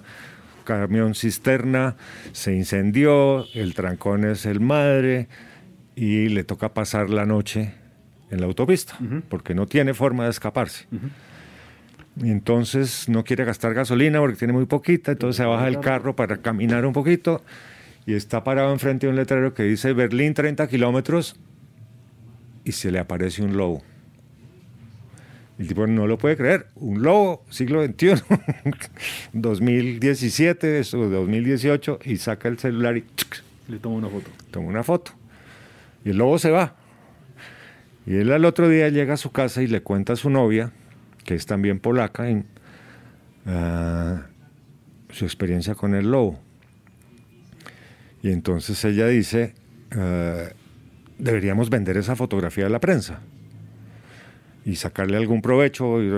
[0.64, 1.96] camión cisterna,
[2.32, 5.28] se incendió, el trancón es el madre
[5.96, 7.72] y le toca pasar la noche
[8.30, 8.96] en la autopista
[9.28, 10.86] porque no tiene forma de escaparse.
[12.22, 16.14] Y entonces no quiere gastar gasolina porque tiene muy poquita, entonces se baja del carro
[16.14, 17.42] para caminar un poquito
[18.06, 21.36] y está parado enfrente de un letrero que dice Berlín 30 kilómetros
[22.64, 23.82] y se le aparece un lobo.
[25.58, 28.22] El tipo no lo puede creer, un lobo, siglo XXI,
[29.32, 33.36] 2017, eso, 2018, y saca el celular y ¡chuc!
[33.68, 34.30] Le tomo una foto.
[34.50, 35.12] toma una foto.
[36.06, 36.76] Y el lobo se va.
[38.06, 40.70] Y él al otro día llega a su casa y le cuenta a su novia,
[41.24, 42.26] que es también polaca,
[43.44, 44.22] ah,
[45.10, 46.38] su experiencia con el lobo.
[48.22, 49.54] Y entonces ella dice,
[49.96, 50.44] ah,
[51.18, 53.18] deberíamos vender esa fotografía a la prensa
[54.64, 56.00] y sacarle algún provecho.
[56.00, 56.08] Y.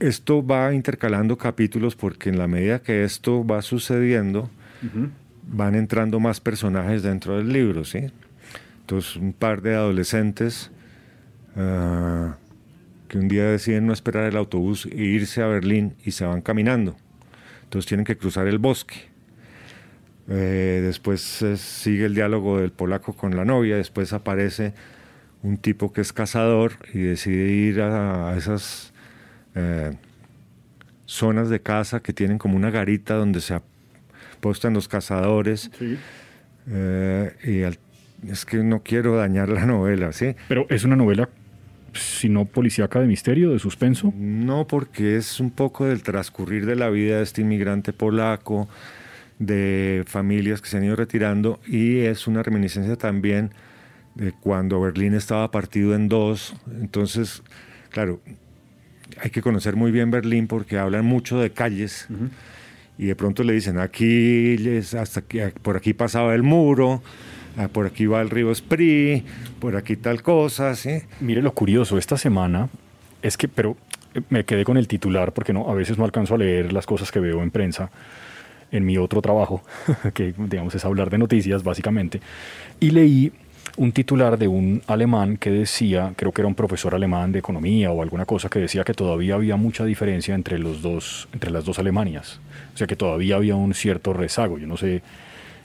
[0.00, 4.50] Esto va intercalando capítulos porque en la medida que esto va sucediendo,
[5.46, 8.06] van entrando más personajes dentro del libro, ¿sí?
[8.80, 10.70] Entonces, un par de adolescentes
[11.56, 12.36] ah,
[13.08, 16.42] que un día deciden no esperar el autobús e irse a Berlín y se van
[16.42, 16.96] caminando.
[17.64, 19.10] Entonces tienen que cruzar el bosque.
[20.28, 24.74] Eh, después eh, sigue el diálogo del polaco con la novia, después aparece
[25.42, 28.92] un tipo que es cazador y decide ir a, esas
[29.56, 29.96] eh,
[31.04, 33.54] zonas de caza que tienen como una garita donde se
[34.40, 35.70] apostan los cazadores.
[35.78, 35.98] Sí.
[36.70, 37.78] Eh, y al-
[38.26, 40.34] es que no quiero dañar la novela, ¿sí?
[40.48, 41.28] Pero es una novela,
[41.92, 44.12] si no policíaca, de misterio, de suspenso.
[44.16, 48.68] No, porque es un poco del transcurrir de la vida de este inmigrante polaco,
[49.38, 53.50] de familias que se han ido retirando, y es una reminiscencia también
[54.14, 56.54] de cuando Berlín estaba partido en dos.
[56.80, 57.42] Entonces,
[57.90, 58.20] claro,
[59.22, 62.06] hay que conocer muy bien Berlín porque hablan mucho de calles.
[63.00, 64.58] Y de pronto le dicen, aquí,
[64.98, 67.00] hasta aquí, por aquí pasaba el muro,
[67.56, 69.24] ah, por aquí va el río Spree,
[69.58, 71.00] por aquí tal cosa, ¿sí?
[71.18, 72.68] Mire lo curioso, esta semana
[73.22, 73.78] es que, pero
[74.12, 76.84] eh, me quedé con el titular porque no, a veces no alcanzo a leer las
[76.84, 77.90] cosas que veo en prensa
[78.70, 79.62] en mi otro trabajo,
[80.12, 82.20] que digamos es hablar de noticias básicamente,
[82.80, 83.32] y leí
[83.78, 87.90] un titular de un alemán que decía, creo que era un profesor alemán de economía
[87.92, 91.64] o alguna cosa que decía que todavía había mucha diferencia entre los dos, entre las
[91.64, 92.40] dos Alemanias,
[92.80, 94.58] sea que todavía había un cierto rezago.
[94.58, 95.02] Yo no sé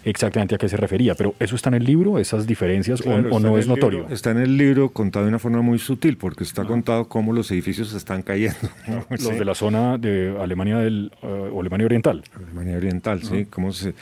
[0.04, 3.30] exactamente a qué se refería, pero eso está en el libro, esas diferencias, o- Claro,
[3.32, 3.99] o, está no es notorio.
[4.01, 7.34] libro- está en el libro contado de una forma muy sutil, porque está contado cómo
[7.34, 8.56] los edificios se están cayendo.
[9.10, 9.32] Los Sí.
[9.32, 12.23] de la zona de Alemania del o Alemania Oriental.
[12.36, 13.45] Alemania Oriental, sí.
[13.45, 13.95] Cómo se,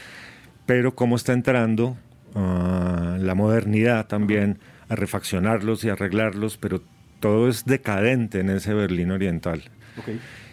[0.66, 1.96] pero cómo está entrando
[2.36, 4.58] ah, la modernidad también
[4.90, 6.82] a refaccionarlos y arreglarlos, pero
[7.22, 9.62] todo es decadente en ese Berlín Oriental.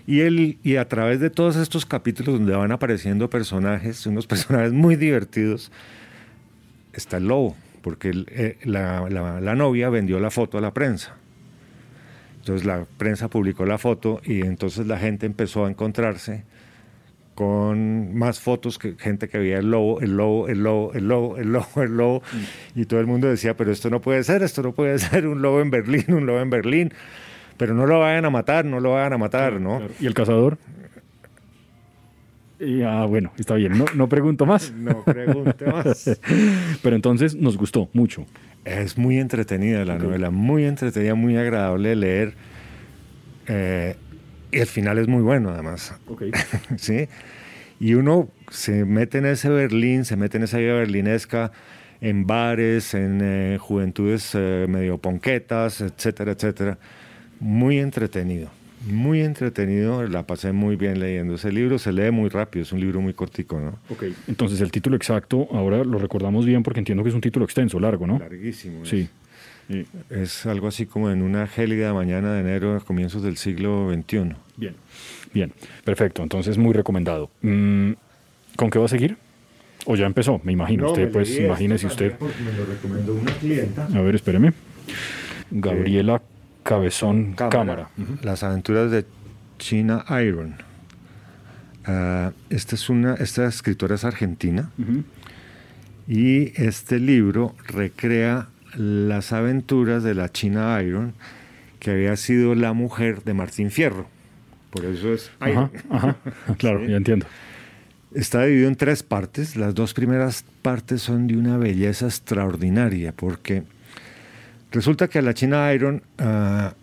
[0.06, 4.72] Y, él, y a través de todos estos capítulos donde van apareciendo personajes, unos personajes
[4.72, 5.70] muy divertidos,
[6.92, 10.72] está el lobo, porque el- eh, la, la- la novia vendió la foto a la
[10.74, 11.14] prensa.
[12.38, 16.42] Entonces la prensa publicó la foto y entonces la gente empezó a encontrarse
[17.34, 21.36] con más fotos que gente que veía el lobo, el lobo, el lobo, el lobo,
[21.38, 22.22] el lobo, el lobo.
[22.74, 25.40] Y todo el mundo decía, pero esto no puede ser, esto no puede ser un
[25.42, 26.92] lobo en Berlín, un lobo en Berlín.
[27.60, 29.82] Pero no lo vayan a matar, no lo vayan a matar, ¿no?
[30.00, 30.56] ¿Y el cazador?
[32.58, 34.72] Y, ah, bueno, está bien, no, no pregunto más.
[34.78, 36.18] No pregunte más.
[36.82, 38.24] Pero entonces nos gustó mucho.
[38.64, 42.34] Es muy entretenida la novela, muy entretenida, muy agradable de leer.
[43.46, 43.96] Eh,
[44.52, 45.94] y el final es muy bueno, además.
[46.78, 47.08] ¿sí?
[47.78, 51.52] Y uno se mete en ese Berlín, se mete en esa vida berlinesca,
[52.00, 56.78] en bares, en eh, juventudes eh, medio ponquetas, etcétera, etcétera.
[57.40, 58.50] Muy entretenido,
[58.86, 60.06] muy entretenido.
[60.06, 61.78] La pasé muy bien leyendo ese libro.
[61.78, 63.78] Se lee muy rápido, es un libro muy cortico, ¿no?
[63.88, 67.44] Ok, entonces el título exacto, ahora lo recordamos bien porque entiendo que es un título
[67.44, 68.18] extenso, largo, ¿no?
[68.18, 68.84] Larguísimo.
[68.84, 69.08] Sí.
[70.10, 74.34] Es algo así como en una gélida mañana de enero a comienzos del siglo XXI.
[74.56, 74.74] Bien,
[75.32, 75.52] bien,
[75.84, 76.22] perfecto.
[76.22, 77.30] Entonces, muy recomendado.
[77.42, 77.92] Mm,
[78.56, 79.16] ¿Con qué va a seguir?
[79.86, 80.88] O ya empezó, me imagino.
[80.88, 82.18] usted, pues, imagínese usted.
[82.18, 83.86] Me lo recomendó una clienta.
[83.86, 84.52] A ver, espéreme.
[85.52, 86.20] Gabriela
[86.62, 87.50] Cabezón Cámara.
[87.50, 87.88] Cámara.
[88.22, 89.04] Las aventuras de
[89.58, 90.56] China Iron.
[91.86, 94.70] Ah, esta, es una, esta escritora es argentina
[96.06, 101.14] y este libro recrea las aventuras de la China Iron,
[101.80, 104.06] que había sido la mujer de Martín Fierro.
[104.70, 105.70] Por eso es Iron.
[105.90, 106.16] Ajá, ajá.
[106.58, 106.90] Claro, Sí.
[106.90, 107.26] ya entiendo.
[108.14, 109.56] Está dividido en tres partes.
[109.56, 113.62] Las dos primeras partes son de una belleza extraordinaria porque
[114.70, 116.74] resulta que a la China Iron, ah,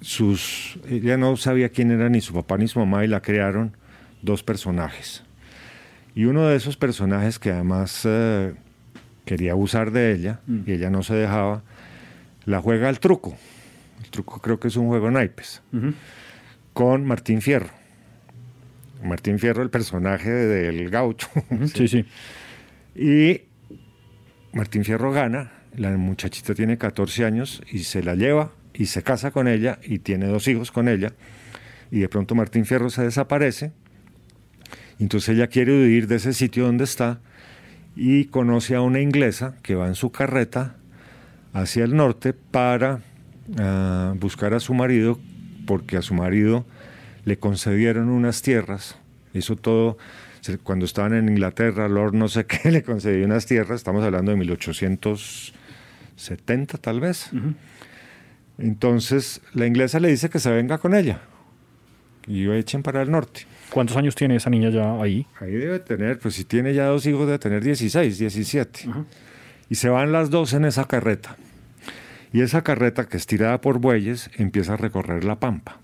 [0.00, 3.76] sus, ella no sabía quién era ni su papá ni su mamá y la crearon
[4.22, 5.22] dos personajes.
[6.14, 8.54] Y uno de esos personajes que además eh,
[9.24, 10.60] quería abusar de ella Mm.
[10.66, 11.62] y ella no se dejaba,
[12.44, 13.36] la juega al truco.
[14.02, 15.94] El truco creo que es un juego naipes Ujú.
[16.72, 17.70] con Martín Fierro.
[19.02, 21.28] Martín Fierro, el personaje del gaucho.
[21.74, 22.04] Sí, sí.
[22.94, 23.42] Y
[24.52, 29.30] Martín Fierro gana, la muchachita tiene 14 años y se la lleva y se casa
[29.30, 31.12] con ella y tiene dos hijos con ella.
[31.90, 33.72] Y de pronto Martín Fierro se desaparece.
[34.98, 37.20] Entonces ella quiere huir de ese sitio donde está
[37.96, 40.76] y conoce a una inglesa que va en su carreta
[41.52, 43.00] hacia el norte para
[43.58, 45.18] ah, buscar a su marido,
[45.66, 46.66] porque a su marido
[47.24, 48.96] le concedieron unas tierras.
[49.32, 49.96] Eso todo,
[50.62, 54.36] cuando estaban en Inglaterra, Lord no sé qué le concedió unas tierras, estamos hablando de
[56.16, 57.30] 1870 tal vez.
[58.58, 61.20] Entonces la inglesa le dice que se venga con ella
[62.26, 63.42] y echen para el norte.
[63.70, 65.26] ¿Cuántos años tiene esa niña ya ahí?
[65.40, 68.88] Ahí debe tener, pues si tiene ya dos hijos, debe tener 16, 17.
[68.88, 69.04] Ajá.
[69.68, 71.36] Y se van las dos en esa carreta.
[72.32, 75.78] Y esa carreta, que es tirada por bueyes, empieza a recorrer la pampa.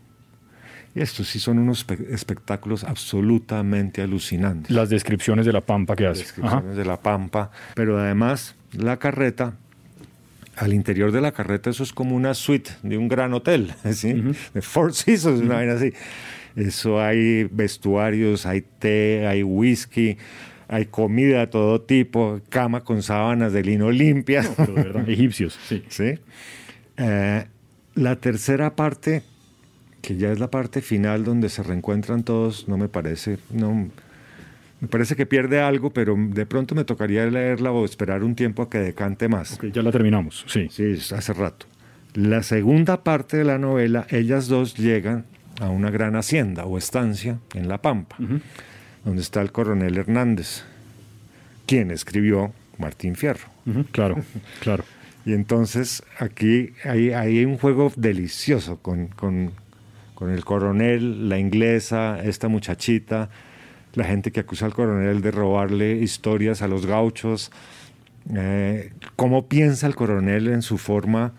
[0.94, 4.70] Y estos sí son unos espe- espectáculos absolutamente alucinantes.
[4.70, 6.22] Las descripciones de la pampa que hace.
[6.22, 7.50] Descripciones de la pampa.
[7.74, 9.54] Pero además, la carreta,
[10.60, 14.12] al interior de la carreta, eso es como una suite de un gran hotel, ¿sí?
[14.52, 15.92] De Four Seasons, una vaina así.
[16.54, 20.18] Eso hay vestuarios, hay té, hay whisky,
[20.68, 24.42] hay comida de todo tipo, cama con sábanas de lino limpia.
[24.56, 25.82] Pero de verdad, egipcios, sí.
[25.88, 26.18] ¿sí?
[26.98, 27.44] Eh,
[27.94, 29.22] la tercera parte,
[30.02, 33.88] que ya es la parte final donde se reencuentran todos, no me parece, no,
[34.80, 38.62] me parece que pierde algo, pero de pronto me tocaría leerla o esperar un tiempo
[38.62, 39.58] a que decante más.
[39.72, 40.68] Ya la terminamos, sí.
[40.70, 41.66] Sí, hace rato.
[42.14, 45.26] La segunda parte de la novela, ellas dos llegan
[45.60, 48.16] a una gran hacienda o estancia en La Pampa,
[49.04, 50.64] donde está el coronel Hernández,
[51.66, 53.48] quien escribió Martín Fierro.
[53.92, 54.16] Claro,
[54.60, 54.84] claro.
[55.26, 59.52] Y entonces aquí hay, hay un juego delicioso con, con-
[60.14, 63.30] con el coronel, la inglesa, esta muchachita,
[63.94, 67.50] la gente que acusa al coronel de robarle historias a los gauchos,
[68.34, 71.32] eh, cómo piensa el coronel en su forma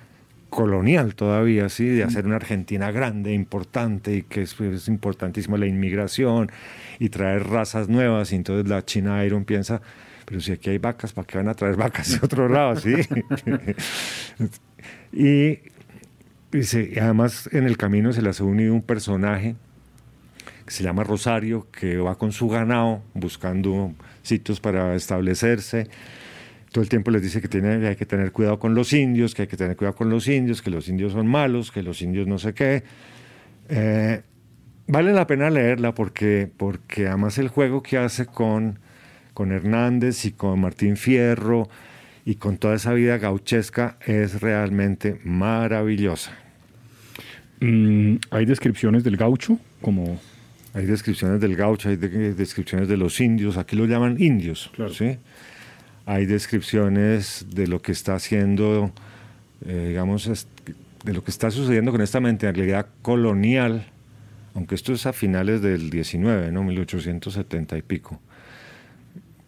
[0.49, 1.85] colonial todavía, ¿sí?
[1.85, 6.51] de hacer una Argentina grande, importante, y que es, es importantísimo la inmigración
[6.99, 8.33] y traer razas nuevas.
[8.33, 9.81] Y entonces la China Iron piensa,
[10.25, 12.75] pero si aquí hay vacas, ¿para qué van a traer vacas de otro lado?
[12.75, 12.93] ¿sí?
[15.13, 15.59] y,
[16.57, 19.55] y se- además en el camino se les ha unido un personaje
[20.71, 25.89] que se llama Rosario, que va con su ganado buscando sitios para establecerse.
[26.71, 29.41] Todo el tiempo les dice que tiene, hay que tener cuidado con los indios, que
[29.41, 32.25] hay que tener cuidado con los indios, que los indios son malos, que los indios
[32.25, 32.83] no sé qué.
[33.67, 34.21] Eh,
[34.87, 38.79] vale la pena leerla porque, porque además el juego que hace con,
[39.33, 41.67] con Hernández y con Martín Fierro
[42.23, 46.31] y con toda esa vida gauchesca es realmente maravillosa.
[47.59, 50.17] Mm, hay descripciones del gaucho, como...
[50.73, 54.93] Hay descripciones del gaucho, hay de- descripciones de los indios, aquí lo llaman indios, Claro.
[54.93, 55.17] ¿sí?
[56.05, 58.91] Hay descripciones de lo que está haciendo,
[59.65, 60.47] eh, digamos,
[61.03, 63.85] de lo que está sucediendo con esta mentalidad colonial,
[64.55, 66.63] aunque esto es a finales del 19, ¿no?
[66.63, 68.19] 1870 y pico,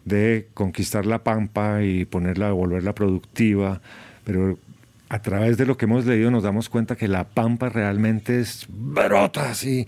[0.04, 3.80] de conquistar la pampa y ponerla, volverla productiva,
[4.24, 4.58] pero
[5.14, 8.66] a través de lo que hemos leído nos damos cuenta que la pampa realmente es
[8.68, 9.86] brota así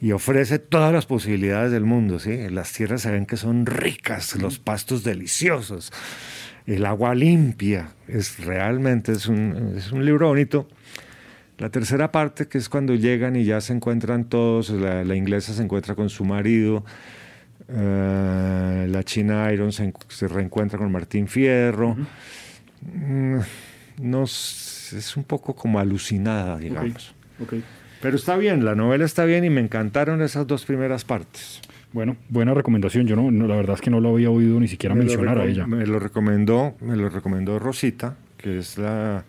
[0.00, 2.48] y ofrece todas las posibilidades del mundo, ¿sí?
[2.48, 5.92] Las tierras se ven que son ricas, los pastos deliciosos,
[6.66, 10.68] el agua limpia, es realmente es un, es un libro bonito.
[11.58, 15.52] La tercera parte, que es cuando llegan y ya se encuentran todos, la, la inglesa
[15.52, 16.82] se encuentra con su marido,
[17.68, 21.96] eh, la china Iron se, en- se reencuentra con Martín Fierro.
[22.82, 23.38] Mm,
[24.00, 27.14] nos, es un poco como alucinada, digamos.
[28.00, 31.60] Pero está bien, la novela está bien y me encantaron esas dos primeras partes.
[31.92, 33.06] Bueno, buena recomendación.
[33.06, 35.38] Yo no, no, la verdad es que no lo había oído ni siquiera Me mencionar
[35.38, 35.66] a ella.
[35.66, 39.24] Me lo recomendó, me lo recomendó Rosita, que es la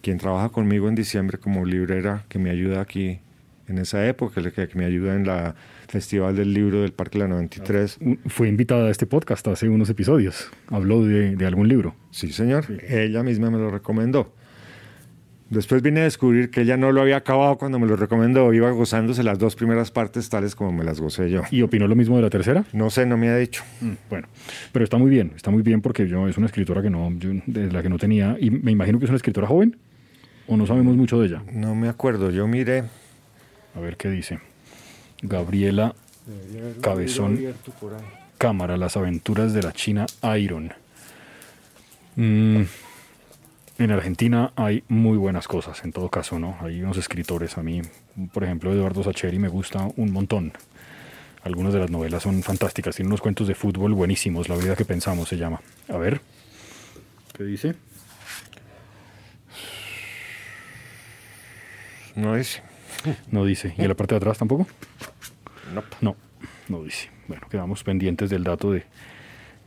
[0.00, 3.20] quien trabaja conmigo en diciembre como librera, que me ayuda aquí
[3.68, 5.54] en esa época, que, que me ayuda en la
[5.88, 7.98] Festival del Libro del Parque La 93.
[8.00, 10.50] Un- Fue invitada a este podcast hace unos episodios.
[10.68, 11.94] Habló de, de algún libro.
[12.10, 12.66] Sí, señor.
[12.88, 14.32] Ella misma me lo recomendó.
[15.50, 18.52] Después vine a descubrir que ella no lo había acabado cuando me lo recomendó.
[18.54, 21.42] Iba gozándose las dos primeras partes tales como me las gocé yo.
[21.50, 22.64] ¿Y opinó lo mismo de la tercera?
[22.72, 23.62] No sé, no me ha dicho.
[23.80, 24.26] Mm, Bueno,
[24.72, 27.30] pero está muy bien, está muy bien porque yo es una escritora que no, yo-
[27.46, 29.76] de la que no tenía, y me imagino que es una escritora joven,
[30.48, 31.42] o no sabemos mucho de ella.
[31.52, 32.30] No me acuerdo.
[32.30, 32.84] Yo miré.
[33.74, 34.38] A ver qué dice.
[35.22, 35.94] Gabriela
[36.80, 37.38] Cabezón
[38.38, 40.06] Cámara, las aventuras de la China
[40.38, 40.72] Iron.
[42.16, 42.62] Mm,
[43.78, 46.56] en Argentina hay muy buenas cosas, en todo caso, ¿no?
[46.60, 47.82] Hay unos escritores, a mí,
[48.32, 50.52] por ejemplo, Eduardo Sacheri me gusta un montón.
[51.42, 54.84] Algunas de las novelas son fantásticas, tiene unos cuentos de fútbol buenísimos, La vida que
[54.84, 55.60] pensamos se llama.
[55.88, 56.20] A ver,
[57.36, 57.74] ¿qué dice?
[62.14, 62.62] No dice.
[63.30, 63.74] No dice.
[63.76, 64.66] ¿Y en la parte de atrás tampoco?
[65.74, 65.82] No.
[66.00, 66.16] No,
[66.68, 67.10] no dice.
[67.28, 68.84] Bueno, quedamos pendientes del dato de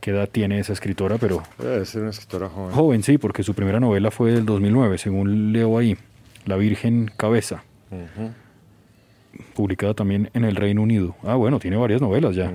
[0.00, 2.72] qué edad tiene esa escritora, pero Debe ser una escritora joven.
[2.74, 5.96] joven, sí, porque su primera novela fue del 2009, según leo ahí,
[6.46, 7.64] La Virgen Cabeza,
[9.54, 11.16] publicada también en el Reino Unido.
[11.24, 12.50] Ah, bueno, tiene varias novelas ya.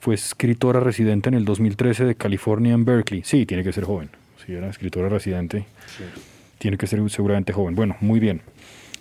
[0.00, 3.22] Fue escritora residente en el 2013 de California en Berkeley.
[3.24, 4.10] Sí, tiene que ser joven.
[4.44, 5.64] Si era escritora residente,
[6.58, 7.74] tiene que ser seguramente joven.
[7.74, 8.42] Bueno, muy bien.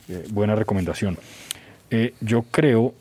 [0.10, 1.18] Eh, buena recomendación.
[1.90, 2.94] Eh, yo creo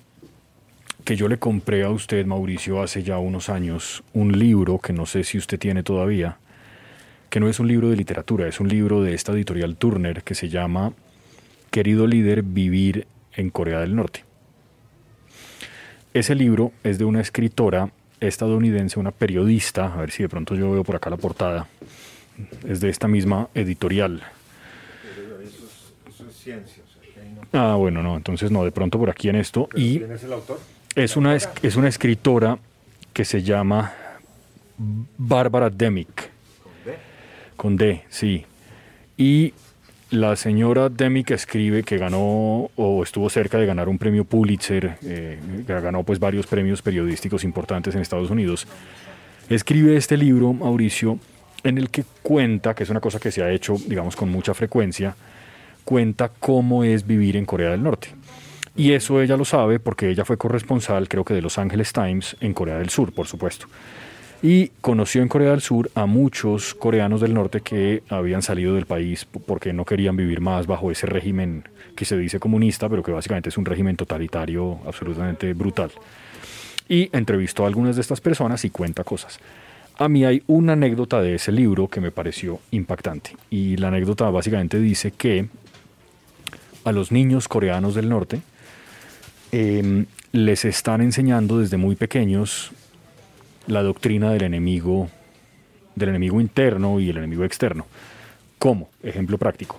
[1.05, 5.07] que yo le compré a usted, Mauricio, hace ya unos años un libro que no
[5.07, 6.37] sé si usted tiene todavía,
[7.29, 10.35] que no es un libro de literatura, es un libro de esta editorial Turner que
[10.35, 10.93] se llama
[11.71, 14.25] Querido líder, vivir en Corea del Norte.
[16.15, 20.71] Ese libro es de una escritora estadounidense, una periodista, a ver si de pronto yo
[20.71, 21.67] veo por acá la portada,
[22.69, 24.23] es de esta misma editorial.
[26.09, 26.83] Eso es ciencia.
[26.87, 26.92] o sea, que ahí no-
[27.53, 29.69] Ah, bueno, no, entonces no, de pronto por aquí en esto.
[29.75, 30.59] Y ¿Quién es el autor?
[30.95, 32.59] es una, es, una escritora
[33.13, 33.93] que se llama
[35.19, 36.31] Bárbara Demick.
[37.57, 38.45] Con D, sí.
[39.17, 39.55] Y
[40.11, 45.39] la señora Demick escribe que ganó o estuvo cerca de ganar un premio Pulitzer, eh,
[45.67, 48.67] ganó pues varios premios periodísticos importantes en Estados Unidos.
[49.49, 51.19] Escribe este libro, Mauricio,
[51.63, 54.55] en el que cuenta, que es una cosa que se ha hecho, digamos, con mucha
[54.55, 55.15] frecuencia,
[55.85, 58.09] cuenta cómo es vivir en Corea del Norte.
[58.75, 62.37] Y eso ella lo sabe porque ella fue corresponsal, creo que de Los Angeles Times,
[62.41, 63.67] en Corea del Sur, por supuesto.
[64.43, 68.87] Y conoció en Corea del Sur a muchos coreanos del norte que habían salido del
[68.87, 71.65] país porque no querían vivir más bajo ese régimen
[71.95, 75.93] que se dice comunista, pero que básicamente es un régimen totalitario absolutamente brutal.
[76.89, 79.39] Y entrevistó a algunas de estas personas y cuenta cosas.
[79.99, 83.37] A mí hay una anécdota de ese libro que me pareció impactante.
[83.51, 85.47] Y la anécdota básicamente dice que
[86.85, 88.41] a los niños coreanos del norte
[89.53, 92.73] eh, les están enseñando desde muy pequeños
[93.67, 95.09] la doctrina del enemigo,
[95.95, 97.87] del enemigo interno y el enemigo externo.
[98.59, 98.89] ¿Cómo?
[99.03, 99.79] Ejemplo práctico.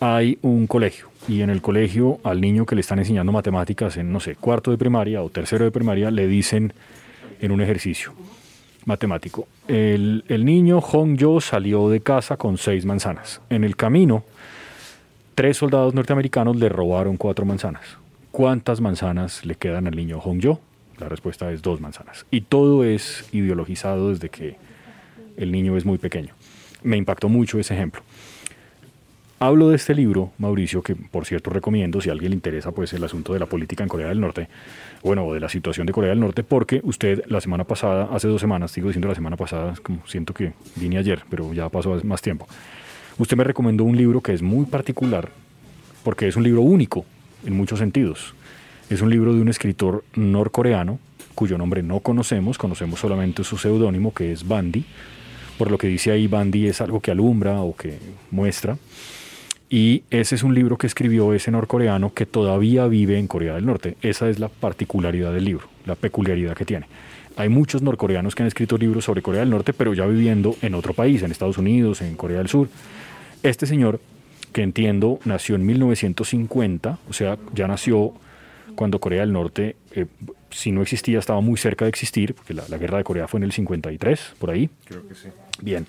[0.00, 4.12] Hay un colegio y en el colegio al niño que le están enseñando matemáticas en,
[4.12, 6.72] no sé, cuarto de primaria o tercero de primaria, le dicen
[7.40, 8.12] en un ejercicio
[8.84, 13.40] matemático, el, el niño Hong Yo salió de casa con seis manzanas.
[13.48, 14.24] En el camino,
[15.34, 17.82] tres soldados norteamericanos le robaron cuatro manzanas.
[18.30, 20.60] ¿Cuántas manzanas le quedan al niño Hong Yo?
[20.98, 22.26] La respuesta es dos manzanas.
[22.30, 24.56] Y todo es ideologizado desde que
[25.36, 26.34] el niño es muy pequeño.
[26.82, 28.02] Me impactó mucho ese ejemplo.
[29.40, 32.92] Hablo de este libro, Mauricio, que por cierto recomiendo si a alguien le interesa pues
[32.92, 34.48] el asunto de la política en Corea del Norte,
[35.02, 38.28] bueno, o de la situación de Corea del Norte, porque usted la semana pasada, hace
[38.28, 42.00] dos semanas, sigo diciendo la semana pasada, como siento que vine ayer, pero ya pasó
[42.04, 42.46] más tiempo.
[43.16, 45.30] Usted me recomendó un libro que es muy particular,
[46.02, 47.04] porque es un libro único
[47.46, 48.34] en muchos sentidos.
[48.90, 50.98] Es un libro de un escritor norcoreano,
[51.34, 54.84] cuyo nombre no conocemos, conocemos solamente su seudónimo, que es Bandy.
[55.58, 57.98] Por lo que dice ahí, Bandy es algo que alumbra o que
[58.32, 58.78] muestra.
[59.70, 63.66] Y ese es un libro que escribió ese norcoreano que todavía vive en Corea del
[63.66, 63.96] Norte.
[64.02, 66.86] Esa es la particularidad del libro, la peculiaridad que tiene.
[67.36, 70.74] Hay muchos norcoreanos que han escrito libros sobre Corea del Norte, pero ya viviendo en
[70.74, 72.68] otro país, en Estados Unidos, en Corea del Sur.
[73.44, 74.00] Este señor,
[74.52, 78.14] que entiendo, nació en 1950, o sea, ya nació
[78.74, 80.06] cuando Corea del Norte, eh,
[80.50, 83.38] si no existía, estaba muy cerca de existir, porque la, la guerra de Corea fue
[83.38, 84.70] en el 53, por ahí.
[84.86, 85.28] Creo que sí.
[85.60, 85.86] Bien.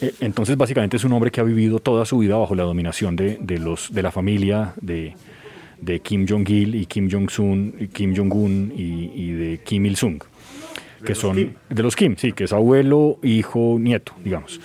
[0.00, 3.16] Eh, entonces, básicamente es un hombre que ha vivido toda su vida bajo la dominación
[3.16, 5.14] de, de los, de la familia de,
[5.80, 10.22] de Kim Jong-il y Kim Jong-un y Kim Jong-un y, y de Kim Il-sung,
[11.04, 11.52] que son Kim.
[11.68, 14.58] de los Kim, sí, que es abuelo, hijo, nieto, digamos.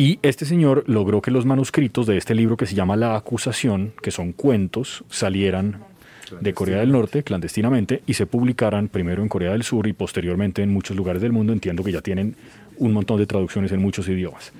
[0.00, 3.94] Y este señor logró que los manuscritos de este libro que se llama La Acusación,
[4.00, 5.82] que son cuentos, salieran
[6.40, 10.62] de Corea del Norte clandestinamente y se publicaran primero en Corea del Sur y posteriormente
[10.62, 11.52] en muchos lugares del mundo.
[11.52, 12.36] Entiendo que ya tienen
[12.76, 14.52] un montón de traducciones en muchos idiomas.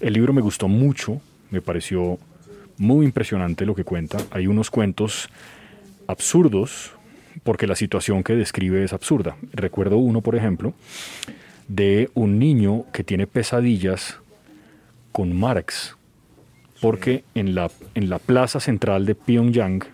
[0.00, 2.20] El libro me gustó mucho, me pareció
[2.78, 4.18] muy impresionante lo que cuenta.
[4.30, 5.30] Hay unos cuentos
[6.06, 6.92] absurdos
[7.42, 9.36] porque la situación que describe es absurda.
[9.52, 10.74] Recuerdo uno, por ejemplo,
[11.66, 14.20] de un niño que tiene pesadillas
[15.14, 15.96] con Marx,
[16.80, 19.84] porque en la, en la plaza central de Pyongyang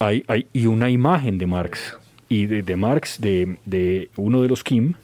[0.00, 1.96] hay, hay y una imagen de Marx,
[2.28, 4.94] y de, de Marx, de, de uno de los Kim,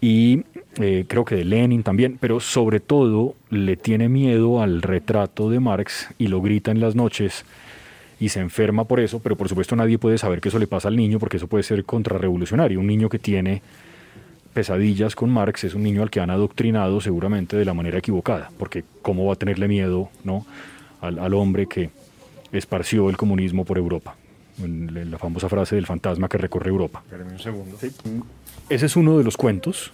[0.00, 0.44] y
[0.78, 5.60] eh, creo que de Lenin también, pero sobre todo le tiene miedo al retrato de
[5.60, 7.44] Marx y lo grita en las noches
[8.18, 10.88] y se enferma por eso, pero por supuesto nadie puede saber que eso le pasa
[10.88, 12.80] al niño porque eso puede ser contrarrevolucionario.
[12.80, 13.60] Un niño que tiene
[14.56, 18.50] pesadillas con Marx es un niño al que han adoctrinado seguramente de la manera equivocada,
[18.58, 20.46] porque cómo va a tenerle miedo ¿no?
[21.02, 21.90] al, al hombre que
[22.52, 24.16] esparció el comunismo por Europa.
[24.58, 27.04] La famosa frase del fantasma que recorre Europa.
[27.30, 27.76] Un segundo.
[28.70, 29.92] Ese es uno de los cuentos.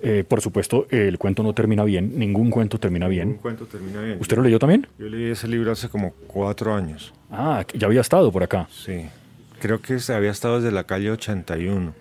[0.00, 3.34] Eh, por supuesto, el cuento no termina bien, ningún cuento termina bien.
[3.42, 4.18] cuento termina bien.
[4.20, 4.86] ¿Usted lo leyó también?
[5.00, 7.12] Yo leí ese libro hace como cuatro años.
[7.28, 8.68] Ah, ya había estado por acá.
[8.70, 9.06] Sí.
[9.60, 11.92] Creo que había estado desde la calle 81.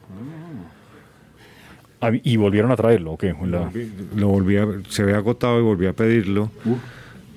[2.08, 3.34] Ah, y volvieron a traerlo, ¿o qué?
[3.46, 3.72] La-
[4.16, 6.52] Lo volví a, se había agotado y volví a pedirlo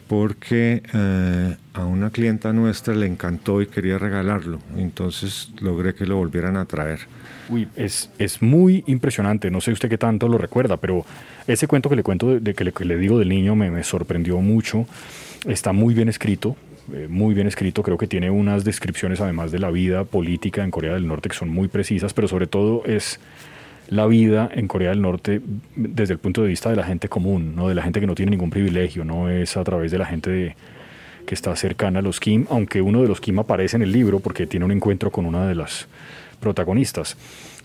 [0.09, 4.59] porque eh, a una clienta nuestra le encantó y quería regalarlo.
[4.77, 7.01] Entonces logré que lo volvieran a traer.
[7.51, 9.51] Uy, es, es muy impresionante.
[9.51, 11.05] No sé usted qué tanto lo recuerda, pero
[11.47, 13.71] ese cuento que le cuento, de, de que, le, que le digo del niño, me,
[13.71, 14.87] me sorprendió mucho.
[15.47, 16.57] Está muy bien escrito,
[16.93, 17.83] eh, muy bien escrito.
[17.83, 21.37] Creo que tiene unas descripciones, además de la vida política en Corea del Norte, que
[21.37, 23.21] son muy precisas, pero sobre todo es
[23.89, 25.41] la vida en Corea del Norte
[25.75, 27.69] desde el punto de vista de la gente común, ¿no?
[27.69, 30.57] de la gente que no tiene ningún privilegio, no es a través de la gente
[31.27, 34.21] que está cercana a los Kim, aunque uno de los Kim aparece en el libro
[34.21, 35.89] porque tiene un encuentro con una de las
[36.41, 37.17] protagonistas.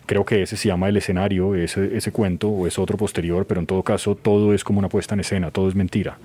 [0.06, 3.62] Creo que ese se llama El escenario, ese, ese cuento, o es otro posterior, pero
[3.62, 6.18] en todo caso todo es como una puesta en escena, todo es mentira.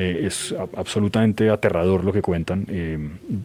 [0.00, 2.64] Eh, es absolutamente aterrador lo que cuentan.
[2.68, 2.98] Eh,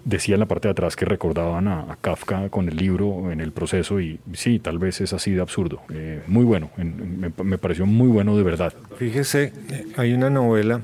[0.06, 3.41] decía en la parte de atrás que recordaban a, a Kafka con el libro en
[3.41, 5.82] el proceso y sí, tal vez es así de absurdo.
[5.91, 8.72] Eh, muy bueno, en- me, me pareció muy bueno de verdad.
[8.97, 10.82] Fíjese, eh, hay una novela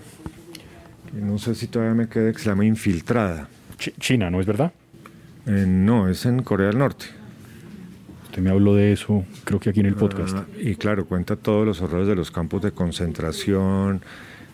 [1.14, 3.48] que no sé si todavía me queda que se llama Infiltrada.
[3.78, 4.72] Chi- China, ¿no es verdad?
[5.46, 7.06] Eh, no, es en Corea del Norte.
[8.26, 10.36] Usted me habló de eso, creo que aquí en el podcast.
[10.36, 14.02] Ah, y claro, cuenta todos los horrores de los campos de concentración,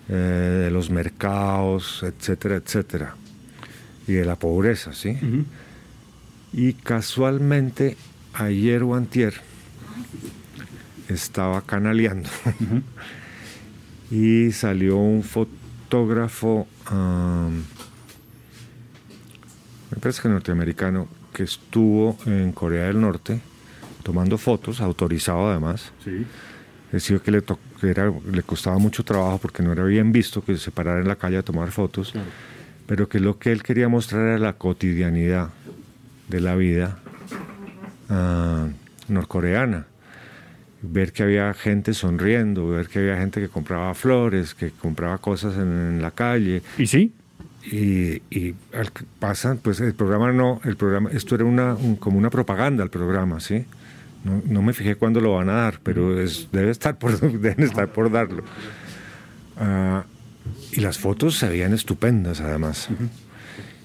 [0.09, 0.13] eh,
[0.65, 3.15] de los mercados, etcétera, etcétera.
[4.07, 5.17] Y de la pobreza, ¿sí?
[6.53, 7.97] Y casualmente,
[8.33, 9.33] ayer o antier,
[11.09, 12.29] estaba canaleando.
[14.11, 16.67] y salió un fotógrafo,
[19.91, 23.41] me parece que norteamericano, que estuvo en Corea del Norte
[24.05, 25.91] tomando fotos, autorizado además.
[26.03, 26.25] Sí.
[26.91, 30.43] Decía que le, to- que era- le costaba mucho trabajo porque no era bien visto
[30.43, 32.27] que se parara en la calle a tomar fotos, Claro.
[32.87, 35.49] pero que lo que él quería mostrar era la cotidianidad
[36.29, 36.97] de la vida
[38.09, 38.67] ah,
[39.07, 39.85] norcoreana.
[40.81, 45.55] Ver que había gente sonriendo, ver que había gente que compraba flores, que compraba cosas
[45.55, 47.11] en, en la calle, ¿Y sí?
[47.71, 52.19] y, y al pasan, pues el programa no, el programa, esto era una, un- como
[52.19, 53.65] una propaganda el programa, ¿sí?
[54.25, 57.63] No, no me fijé cuándo lo van a dar, pero es, debe estar por, deben
[57.63, 58.43] estar por darlo.
[59.55, 60.03] Ah,
[60.71, 62.89] y las fotos se veían estupendas además.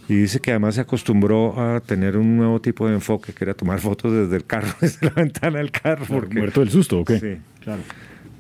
[0.08, 3.54] Y dice que además se acostumbró a tener un nuevo tipo de enfoque, que era
[3.54, 6.06] tomar fotos desde el carro, desde la ventana del carro.
[6.08, 7.20] Porque, ¿Muerto del susto o qué?
[7.20, 7.36] Sí.
[7.62, 7.82] Claro.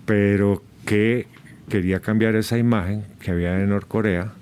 [0.06, 1.26] pero que
[1.68, 4.32] quería cambiar esa imagen que había en Norcorea,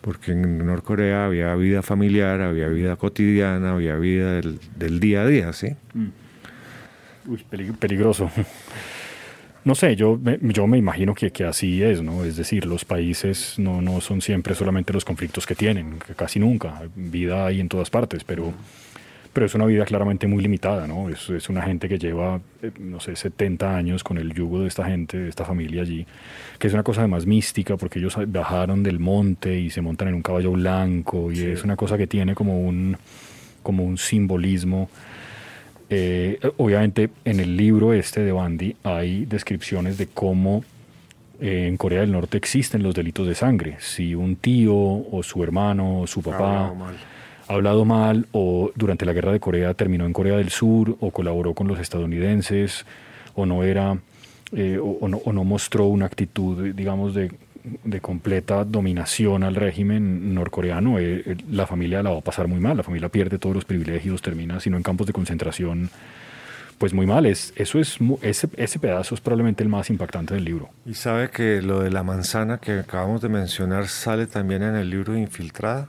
[0.00, 5.26] porque en Norcorea había vida familiar, había vida cotidiana, había vida del, del día a
[5.26, 5.76] día, ¿sí?
[7.26, 8.30] Uy, peli- peligroso.
[9.64, 12.22] No sé, yo me, yo me imagino que, que así es, ¿no?
[12.24, 16.82] Es decir, los países no, no son siempre solamente los conflictos que tienen, casi nunca.
[16.94, 18.52] Vida hay en todas partes, pero,
[19.32, 21.08] pero es una vida claramente muy limitada, ¿no?
[21.08, 24.68] Es, es una gente que lleva, eh, no sé, 70 años con el yugo de
[24.68, 26.06] esta gente, de esta familia allí,
[26.58, 30.14] que es una cosa además mística, porque ellos bajaron del monte y se montan en
[30.16, 32.98] un caballo blanco, y es una cosa que tiene como un,
[33.62, 34.90] como un simbolismo.
[35.96, 40.64] Eh, obviamente en el libro este de Bandy hay descripciones de cómo
[41.40, 43.76] eh, en Corea del Norte existen los delitos de sangre.
[43.78, 46.96] Si un tío o su hermano o su papá mal.
[47.46, 51.12] ha hablado mal o durante la guerra de Corea terminó en Corea del Sur o
[51.12, 52.84] colaboró con los estadounidenses
[53.36, 53.96] o no era
[54.50, 57.30] eh, o, o no, o no mostró una actitud, digamos, de,
[57.64, 62.60] de completa dominación al régimen norcoreano, eh, eh, la familia la va a pasar muy
[62.60, 65.90] mal, la familia pierde todos los privilegios, termina sino en campos de concentración,
[66.76, 67.24] pues muy mal.
[67.24, 70.68] Es, eso es, ese, ese pedazo es probablemente el más impactante del libro.
[70.84, 74.90] Y sabe que lo de la manzana que acabamos de mencionar sale también en el
[74.90, 75.88] libro Infiltrada.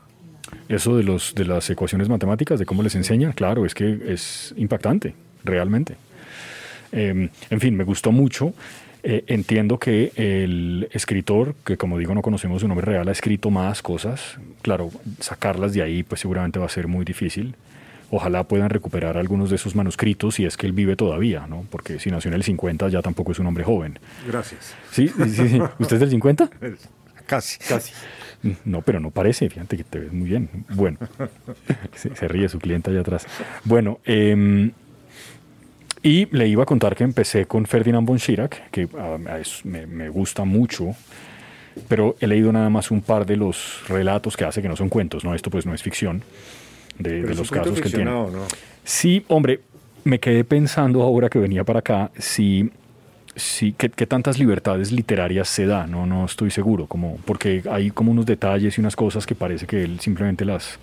[0.70, 4.54] Eso de, los, de las ecuaciones matemáticas, de cómo les enseñan, claro, es que es
[4.56, 5.96] impactante, realmente.
[6.92, 8.54] Eh, en fin, me gustó mucho.
[9.08, 13.52] Eh, entiendo que el escritor, que como digo no conocemos su nombre real, ha escrito
[13.52, 14.40] más cosas.
[14.64, 14.90] Claro,
[15.20, 17.54] sacarlas de ahí pues seguramente va a ser muy difícil.
[18.10, 21.68] Ojalá puedan recuperar algunos de esos manuscritos si es que él vive todavía, ¿no?
[21.70, 24.00] Porque si nació en el 50 ya tampoco es un hombre joven.
[24.28, 24.74] Gracias.
[24.90, 25.08] ¿Sí?
[25.08, 25.62] sí, sí, sí.
[25.78, 26.50] ¿Usted es del 50?
[27.28, 27.60] Casi.
[27.60, 27.94] Casi.
[28.64, 30.50] No, pero no parece, fíjate que te ves muy bien.
[30.70, 30.98] Bueno,
[31.94, 33.28] se, se ríe su cliente allá atrás.
[33.66, 34.72] Bueno, eh,
[36.06, 38.88] y le iba a contar que empecé con Ferdinand von Schirach, que
[39.42, 40.96] es- me, me gusta mucho,
[41.88, 44.88] pero he leído nada más un par de los relatos que hace, que no son
[44.88, 45.34] cuentos, ¿no?
[45.34, 46.22] Esto pues no es ficción,
[47.00, 48.06] de, los casos que tiene.
[48.06, 48.30] ¿no?
[48.84, 49.62] Sí, hombre,
[50.04, 52.70] me quedé pensando ahora que venía para acá si,
[53.36, 57.90] si qué, qué tantas libertades literarias se da, no, no estoy seguro, como, porque hay
[57.90, 60.78] como unos detalles y unas cosas que parece que él simplemente las,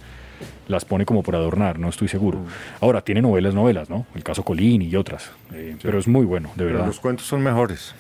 [0.68, 2.38] las pone como por adornar, no estoy seguro.
[2.80, 4.07] Ahora, tiene novelas, novelas, ¿no?
[4.14, 6.86] El caso Colín y otras, eh, pero es muy bueno, de Pero verdad.
[6.86, 7.95] los cuentos son mejores.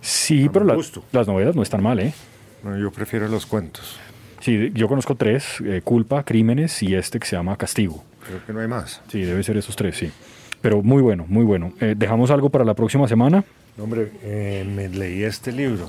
[0.00, 0.76] Sí, pero la-
[1.12, 2.12] las novelas no están mal, ¿eh?
[2.62, 3.98] Bueno, yo prefiero los cuentos.
[4.40, 8.04] Sí, yo conozco tres, eh, Culpa, Crímenes y este que se llama Castigo.
[8.26, 9.00] Creo que no hay más.
[9.08, 10.10] Sí, debe ser esos tres, sí.
[10.60, 11.72] Pero muy bueno, muy bueno.
[11.80, 13.44] Eh, ¿Dejamos algo para la próxima semana?
[13.80, 15.86] Hombre, eh, me leí este libro.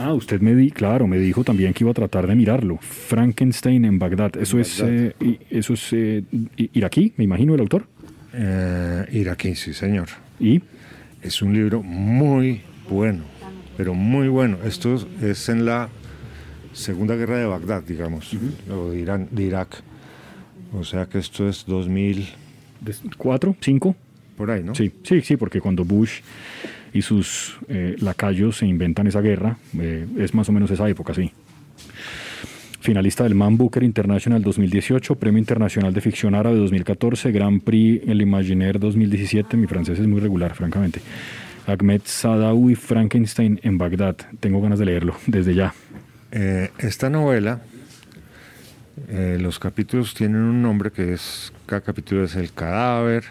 [0.00, 2.78] Ah, usted me di, claro, me dijo también que iba a tratar de mirarlo.
[2.80, 4.36] Frankenstein en Bagdad.
[4.36, 5.12] Eso es, Bagdad.
[5.20, 6.22] eh, eso es eh,
[6.72, 7.86] iraquí, me imagino, el autor.
[8.32, 10.08] Eh, Iraquí, sí, señor.
[10.38, 10.62] Y
[11.20, 13.24] Es un libro muy bueno,
[13.76, 14.58] pero muy bueno.
[14.64, 15.88] Esto es- en la
[16.72, 18.32] Segunda Guerra de Bagdad, digamos,
[18.70, 19.82] o de, Irán, de Irak.
[20.72, 22.28] O sea que esto es 2000,
[22.80, 23.96] des- cuatro, cinco.
[24.36, 24.76] por ahí, ¿no?
[24.76, 26.20] Sí, sí, sí, porque cuando Bush
[26.92, 31.14] y sus eh, lacayos se inventan esa guerra, eh, es más o menos esa época,
[31.14, 31.32] sí.
[32.80, 38.22] Finalista del Man Booker International 2018, Premio Internacional de Ficción Árabe 2014, Grand Prix El
[38.22, 39.56] Imaginaire 2017.
[39.56, 41.00] Mi francés es muy regular, francamente.
[41.66, 44.16] Ahmed Sadawi, Frankenstein en Bagdad.
[44.40, 45.74] Tengo ganas de leerlo desde ya.
[46.30, 47.60] Eh, esta novela,
[49.08, 53.24] eh, los capítulos tienen un nombre que es, cada capítulo es El cadáver,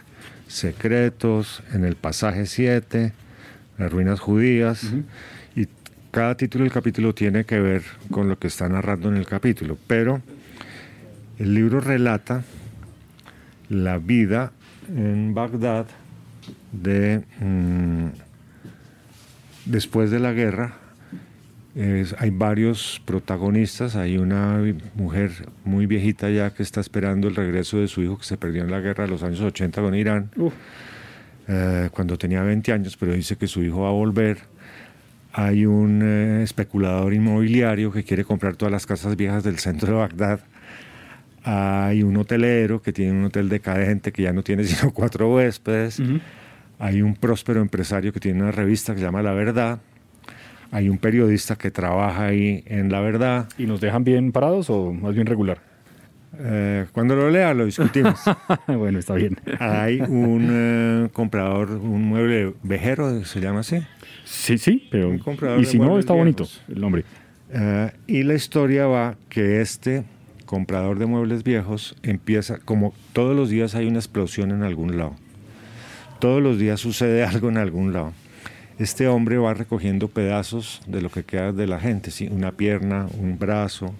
[0.47, 3.12] Secretos, En el pasaje 7,
[3.78, 4.91] Las ruinas judías,
[5.55, 5.67] y
[6.11, 9.78] cada título del capítulo tiene que ver con lo que está narrando en el capítulo,
[9.88, 10.21] pero
[11.38, 12.43] el libro relata
[13.69, 14.51] la vida
[14.89, 15.86] en Bagdad
[16.71, 18.07] de mm,
[19.65, 20.73] después de la guerra.
[21.75, 23.95] Es- hay varios protagonistas.
[23.95, 24.59] Hay una
[24.95, 25.32] mujer
[25.63, 28.71] muy viejita ya que está esperando el regreso de su hijo que se perdió en
[28.71, 30.32] la guerra de los años 80 con Irán,
[31.48, 34.39] eh, cuando tenía 20 años, pero dice que su hijo va a volver.
[35.34, 40.00] Hay un eh, especulador inmobiliario que quiere comprar todas las casas viejas del centro de
[40.00, 40.39] Bagdad.
[41.43, 46.02] Hay un hotelero que tiene un hotel decadente que ya no tiene sino cuatro huéspedes.
[46.80, 49.80] Hay un próspero empresario que tiene una revista que se llama La Verdad.
[50.72, 53.48] Hay un periodista que trabaja ahí en La Verdad.
[53.58, 55.60] ¿Y nos dejan bien parados o más bien regular?
[56.39, 58.19] Eh, cuando lo lea lo discutimos.
[58.67, 59.38] bueno, está bien.
[59.59, 63.80] Hay un eh, comprador, un mueble vejero, se llama así.
[64.25, 65.09] Sí, sí, pero...
[65.09, 66.61] Un comprador Y si no, está bonito viejos.
[66.67, 67.05] el nombre.
[67.51, 70.03] Eh, y la historia va que este
[70.45, 75.15] comprador de muebles viejos empieza, como todos los días hay una explosión en algún lado.
[76.19, 78.13] Todos los días sucede algo en algún lado.
[78.80, 82.28] Este hombre va recogiendo pedazos de lo que queda de la gente, ¿sí?
[82.32, 83.95] una pierna, un brazo,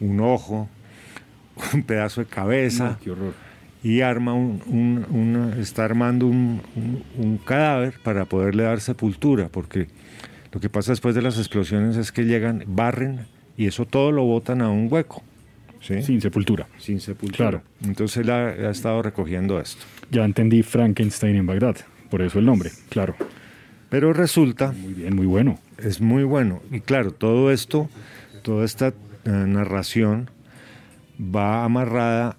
[0.00, 0.68] un ojo,
[1.74, 3.34] un pedazo de cabeza qué horror.
[3.82, 9.48] y arma un, un- una- está armando un, un- un cadáver para poderle dar sepultura,
[9.48, 9.88] porque
[10.52, 13.26] lo que pasa después de las explosiones es que llegan, barren
[13.56, 15.22] y eso todo lo botan a un hueco,
[15.80, 16.02] ¿sí?
[16.02, 16.66] Sin sepultura.
[16.78, 17.36] sin sepultura.
[17.50, 17.62] Claro.
[17.84, 19.84] Entonces él ha, ha estado recogiendo esto.
[20.10, 21.76] Ya entendí Frankenstein en Bagdad.
[22.10, 23.14] Por eso el nombre, claro.
[23.88, 25.58] Pero resulta, Muy bien, muy bueno.
[25.78, 27.88] es muy bueno, y claro, todo esto,
[28.42, 28.92] toda esta eh,
[29.30, 30.30] narración
[31.20, 32.36] va amarrada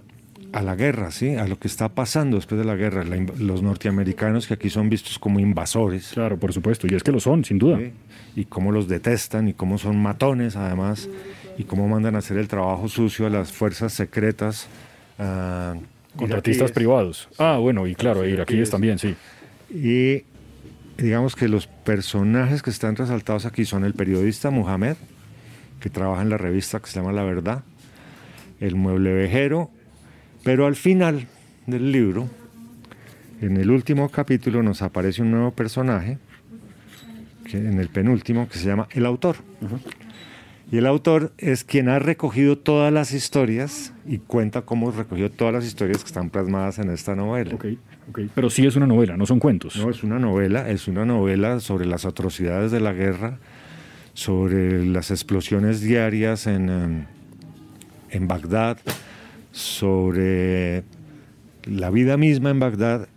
[0.53, 1.35] a la guerra, ¿sí?
[1.35, 3.03] a lo que está pasando después de la guerra.
[3.03, 6.11] La los norteamericanos que aquí son vistos como invasores.
[6.13, 6.87] Claro, por supuesto.
[6.87, 7.77] Y es que lo son, sin duda.
[7.77, 7.91] ¿sí?
[8.35, 11.09] Y cómo los detestan y cómo son matones además.
[11.57, 14.67] Y cómo mandan a hacer el trabajo sucio a las fuerzas secretas.
[15.19, 15.75] ah,
[16.15, 17.29] Contratistas privados.
[17.37, 19.15] Ah, bueno, y claro, e iraquíes también, sí.
[19.69, 20.23] Y
[20.97, 24.95] digamos que los personajes que están resaltados aquí son el periodista Mohamed,
[25.79, 27.63] que trabaja en la revista que se llama La Verdad,
[28.59, 29.69] el mueble vejero,
[30.43, 31.27] pero al final
[31.65, 32.29] del libro,
[33.41, 36.17] en el último capítulo, nos aparece un nuevo personaje,
[37.45, 39.37] que en el penúltimo, que se llama el autor.
[40.69, 45.53] Y el autor es quien ha recogido todas las historias y cuenta cómo recogió todas
[45.53, 47.55] las historias que están plasmadas en esta novela.
[47.55, 47.65] Ok,
[48.09, 48.19] ok.
[48.35, 49.77] Pero sí es una novela, no son cuentos.
[49.77, 53.37] No, es una novela, es una novela sobre las atrocidades de la guerra,
[54.13, 57.05] sobre las explosiones diarias en, em,
[58.17, 58.77] en Bagdad,
[59.51, 60.83] sobre
[61.63, 63.07] la vida misma en Bagdad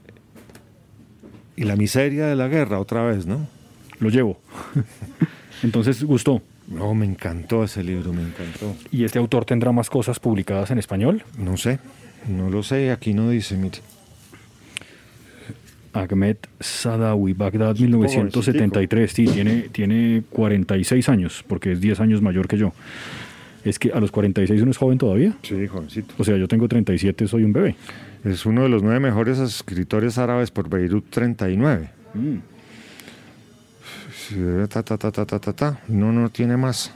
[1.56, 3.48] y la miseria de la guerra otra vez, ¿no?
[3.98, 4.40] Lo llevo.
[5.62, 6.42] Entonces, gustó.
[6.68, 8.76] No, me encantó ese libro, me encantó.
[8.92, 11.24] ¿Y este autor tendrá más cosas publicadas en español?
[11.36, 11.80] No sé,
[12.28, 13.78] no lo sé, aquí no dice, mire.
[15.92, 19.12] Ahmed Sadawi, Bagdad, 1973.
[19.12, 22.72] Sí, tiene, tiene 46 años, porque es 10 años mayor que yo.
[23.64, 25.36] Es que a los 46 uno es joven todavía.
[25.42, 26.14] Sí, jovencito.
[26.18, 27.76] O sea, yo tengo 37, soy un bebé.
[28.24, 31.90] Es uno de los nueve mejores escritores árabes por Beirut 39.
[34.14, 34.36] Sí,
[34.68, 35.80] ta, ta, ta, ta, ta, ta, ta.
[35.88, 36.92] No, no tiene más.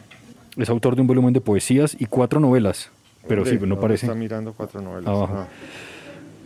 [0.56, 2.90] Es autor de un volumen de poesías y cuatro novelas.
[3.26, 4.06] Pero sí, no parece.
[4.06, 5.08] Está mirando cuatro novelas.
[5.08, 5.34] Abajo.
[5.38, 5.48] Ah.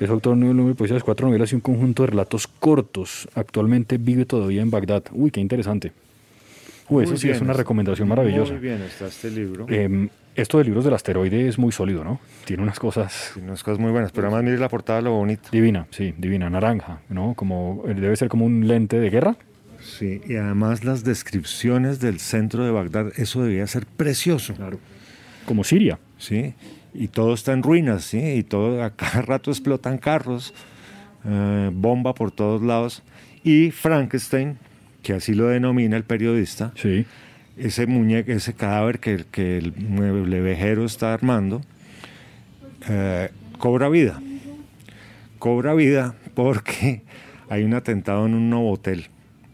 [0.00, 3.28] Es autor de un volumen de poesías, cuatro novelas y un conjunto de relatos cortos.
[3.34, 5.04] Actualmente vive todavía en Bagdad.
[5.12, 5.92] Uy, qué interesante.
[6.88, 8.52] Uy, eso Muy sí es una recomendación maravillosa.
[8.52, 9.66] Muy bien está este libro.
[9.68, 12.20] Em, esto de libros del asteroide es muy sólido, ¿no?
[12.44, 15.48] Tiene unas cosas Tiene unas cosas muy buenas, pero además mire la portada, lo bonito.
[15.52, 17.34] divina, sí, divina, naranja, ¿no?
[17.34, 19.36] Como eh, debe ser como un lente de guerra.
[19.80, 24.54] Sí, y además las descripciones del centro de Bagdad, eso debía ser precioso.
[24.54, 24.78] Claro.
[25.46, 25.98] Como Siria.
[26.18, 26.54] ¿sí?
[26.92, 28.18] Y todo está en ruinas, ¿sí?
[28.18, 30.52] Y todo, a cada rato explotan carros,
[31.24, 33.02] eh, bomba por todos lados.
[33.44, 34.58] Y Frankenstein,
[35.02, 37.06] que así lo denomina el periodista, Sí.
[37.56, 41.62] ese muñeco, ese cadáver que, que el mueble vejero está armando,
[42.88, 44.20] eh, cobra vida.
[45.38, 47.02] Cobra vida porque
[47.48, 49.06] hay un atentado en un novotel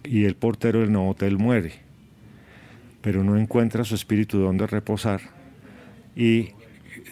[0.02, 1.72] y el portero del novotel muere,
[3.00, 5.20] pero no encuentra su espíritu donde reposar
[6.16, 6.50] y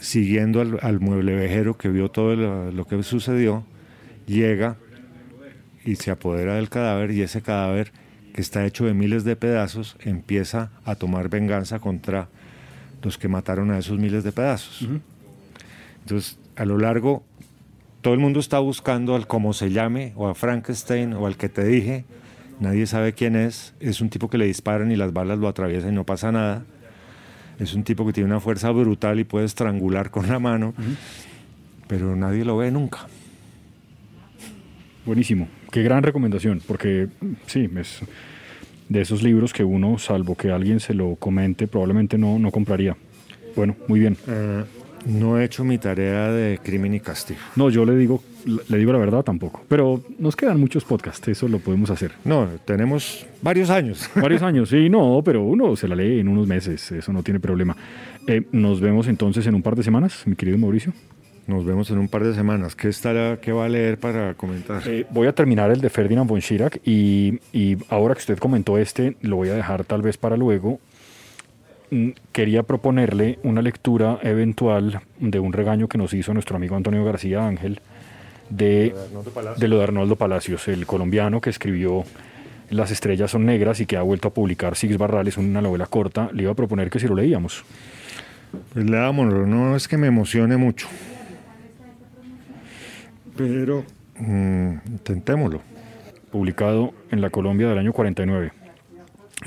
[0.01, 3.65] siguiendo al, al mueble vejero que vio todo lo, lo que sucedió,
[4.27, 4.77] llega
[5.85, 7.93] y se apodera del cadáver y ese cadáver
[8.33, 12.29] que está hecho de miles de pedazos empieza a tomar venganza contra
[13.03, 14.89] los que mataron a esos miles de pedazos.
[16.01, 17.23] Entonces, a lo largo,
[18.01, 21.49] todo el mundo está buscando al como se llame, o a Frankenstein, o al que
[21.49, 22.05] te dije,
[22.61, 25.93] nadie sabe quién es, es un tipo que le disparan y las balas lo atraviesan
[25.93, 26.65] y no pasa nada.
[27.59, 30.75] Es un tipo que tiene una fuerza brutal y puede estrangular con la mano,
[31.87, 33.07] pero nadie lo ve nunca.
[35.05, 35.49] Buenísimo.
[35.73, 37.09] Qué gran recomendación, porque
[37.47, 38.01] sí, es
[38.91, 42.95] de esos libros que uno, salvo que alguien se lo comente, probablemente no, no compraría.
[43.57, 44.19] Bueno, muy bien.
[44.29, 44.65] Eh,
[45.07, 47.41] no he hecho mi tarea de crimen y castigo.
[47.57, 48.23] No, yo le digo,
[48.69, 49.65] le digo la verdad tampoco.
[49.67, 52.13] Pero nos quedan muchos podcasts, eso lo podemos hacer.
[52.23, 54.11] No, tenemos varios años.
[54.15, 57.41] Varios años, sí, no, pero uno se la lee en unos meses, eso no tiene
[57.41, 57.75] problema.
[58.27, 60.93] Eh, nos vemos entonces en un par de semanas, mi querido Mauricio.
[61.47, 62.77] Nos vemos en un par de semanas.
[62.77, 64.83] ¿Qué, estará, qué va a leer para comentar?
[64.87, 68.79] Eh, voy a terminar el de Ferdinand von Schirach y, y ahora que usted comentó
[68.79, 70.79] este, lo voy a dejar tal vez para luego.
[71.91, 77.05] Mm, Quería proponerle una lectura eventual de un regaño que nos hizo nuestro amigo Antonio
[77.05, 77.81] García Ángel
[78.49, 78.95] de,
[79.57, 82.05] de lo de Arnoldo Palacios, el colombiano que escribió
[82.71, 86.31] Las estrellas son negras y que ha vuelto a publicar Six Barrales, una novela corta.
[86.33, 87.65] Le iba a proponer que si lo leíamos.
[88.73, 90.89] Pues leámoslo, no es que me emocione mucho.
[93.37, 93.85] Pero
[94.19, 95.61] mm, intentémoslo.
[96.31, 98.53] Publicado en la Colombia del año 49.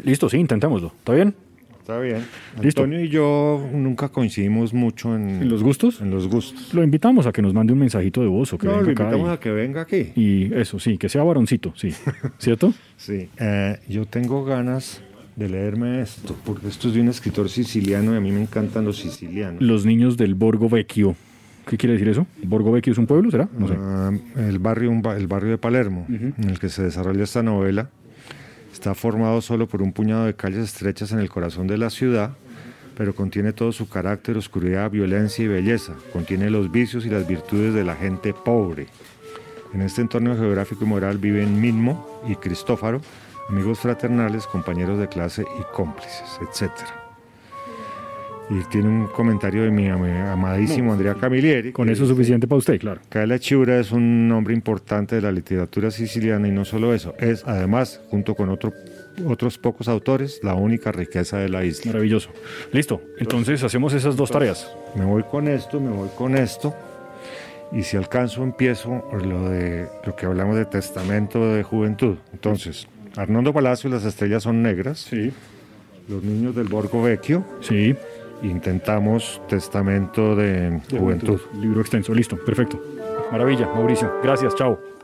[0.03, 0.87] Listo, sí, intentémoslo.
[0.99, 1.33] ¿Está bien?
[1.79, 2.25] Está bien.
[2.61, 2.83] Listo.
[2.83, 6.01] Antonio y yo nunca coincidimos mucho en, ¿En los gustos?
[6.01, 6.73] en los gustos.
[6.73, 8.91] Lo invitamos a que nos mande un mensajito de voz o que No, lo venga
[8.93, 10.11] acá invitamos y- a que venga aquí.
[10.15, 11.89] Y eso, sí, que sea varoncito, sí.
[12.39, 12.73] ¿Cierto?
[12.97, 13.29] Sí.
[13.39, 15.01] Eh, yo tengo ganas
[15.35, 18.85] de leerme esto, porque esto es de un escritor siciliano y a mí me encantan
[18.85, 19.61] los sicilianos.
[19.61, 21.15] Los niños del Borgo Vecchio.
[21.67, 22.27] ¿Qué quiere decir eso?
[22.43, 23.49] ¿Borgo Vecchio es un pueblo, será?
[23.57, 23.75] No sé.
[23.77, 27.89] Ah, el, barrio, el barrio de Palermo, en el que se desarrolla esta novela,
[28.71, 32.31] está formado solo por un puñado de calles estrechas en el corazón de la ciudad,
[32.95, 35.93] pero contiene todo su carácter, oscuridad, violencia y belleza.
[36.13, 38.87] Contiene los vicios y las virtudes de la gente pobre.
[39.73, 43.01] En este entorno geográfico y moral viven Mismo y Cristófaro,
[43.49, 46.71] amigos fraternales, compañeros de clase y cómplices, etc.
[48.49, 51.71] Y tiene un comentario de mi am- amadísimo Andrea Camilleri.
[51.71, 53.01] Con eso es suficiente para usted, claro.
[53.09, 57.43] Caela Chiura es un nombre importante de la literatura siciliana y no solo eso, es
[57.47, 58.71] además, junto con otro-
[59.27, 61.91] otros pocos autores, la única riqueza de la isla.
[61.93, 62.29] Maravilloso.
[62.71, 63.01] Listo.
[63.17, 64.71] Entonces hacemos esas dos tareas.
[64.95, 66.73] Me voy con esto, me voy con esto.
[67.71, 72.17] Y si alcanzo, empiezo por lo de lo que hablamos de testamento de juventud.
[72.31, 74.99] Entonces, Arnoldo Palacio, las estrellas son negras.
[75.09, 75.31] Sí.
[76.07, 77.43] Los niños del Borgo Vecchio.
[77.61, 77.95] Sí.
[78.43, 81.39] Intentamos testamento de, juventud.
[81.59, 82.13] Libro extenso.
[82.13, 82.37] Listo.
[82.37, 82.79] Perfecto.
[83.31, 84.11] Maravilla, Mauricio.
[84.21, 84.55] Gracias.
[84.55, 84.94] Chao.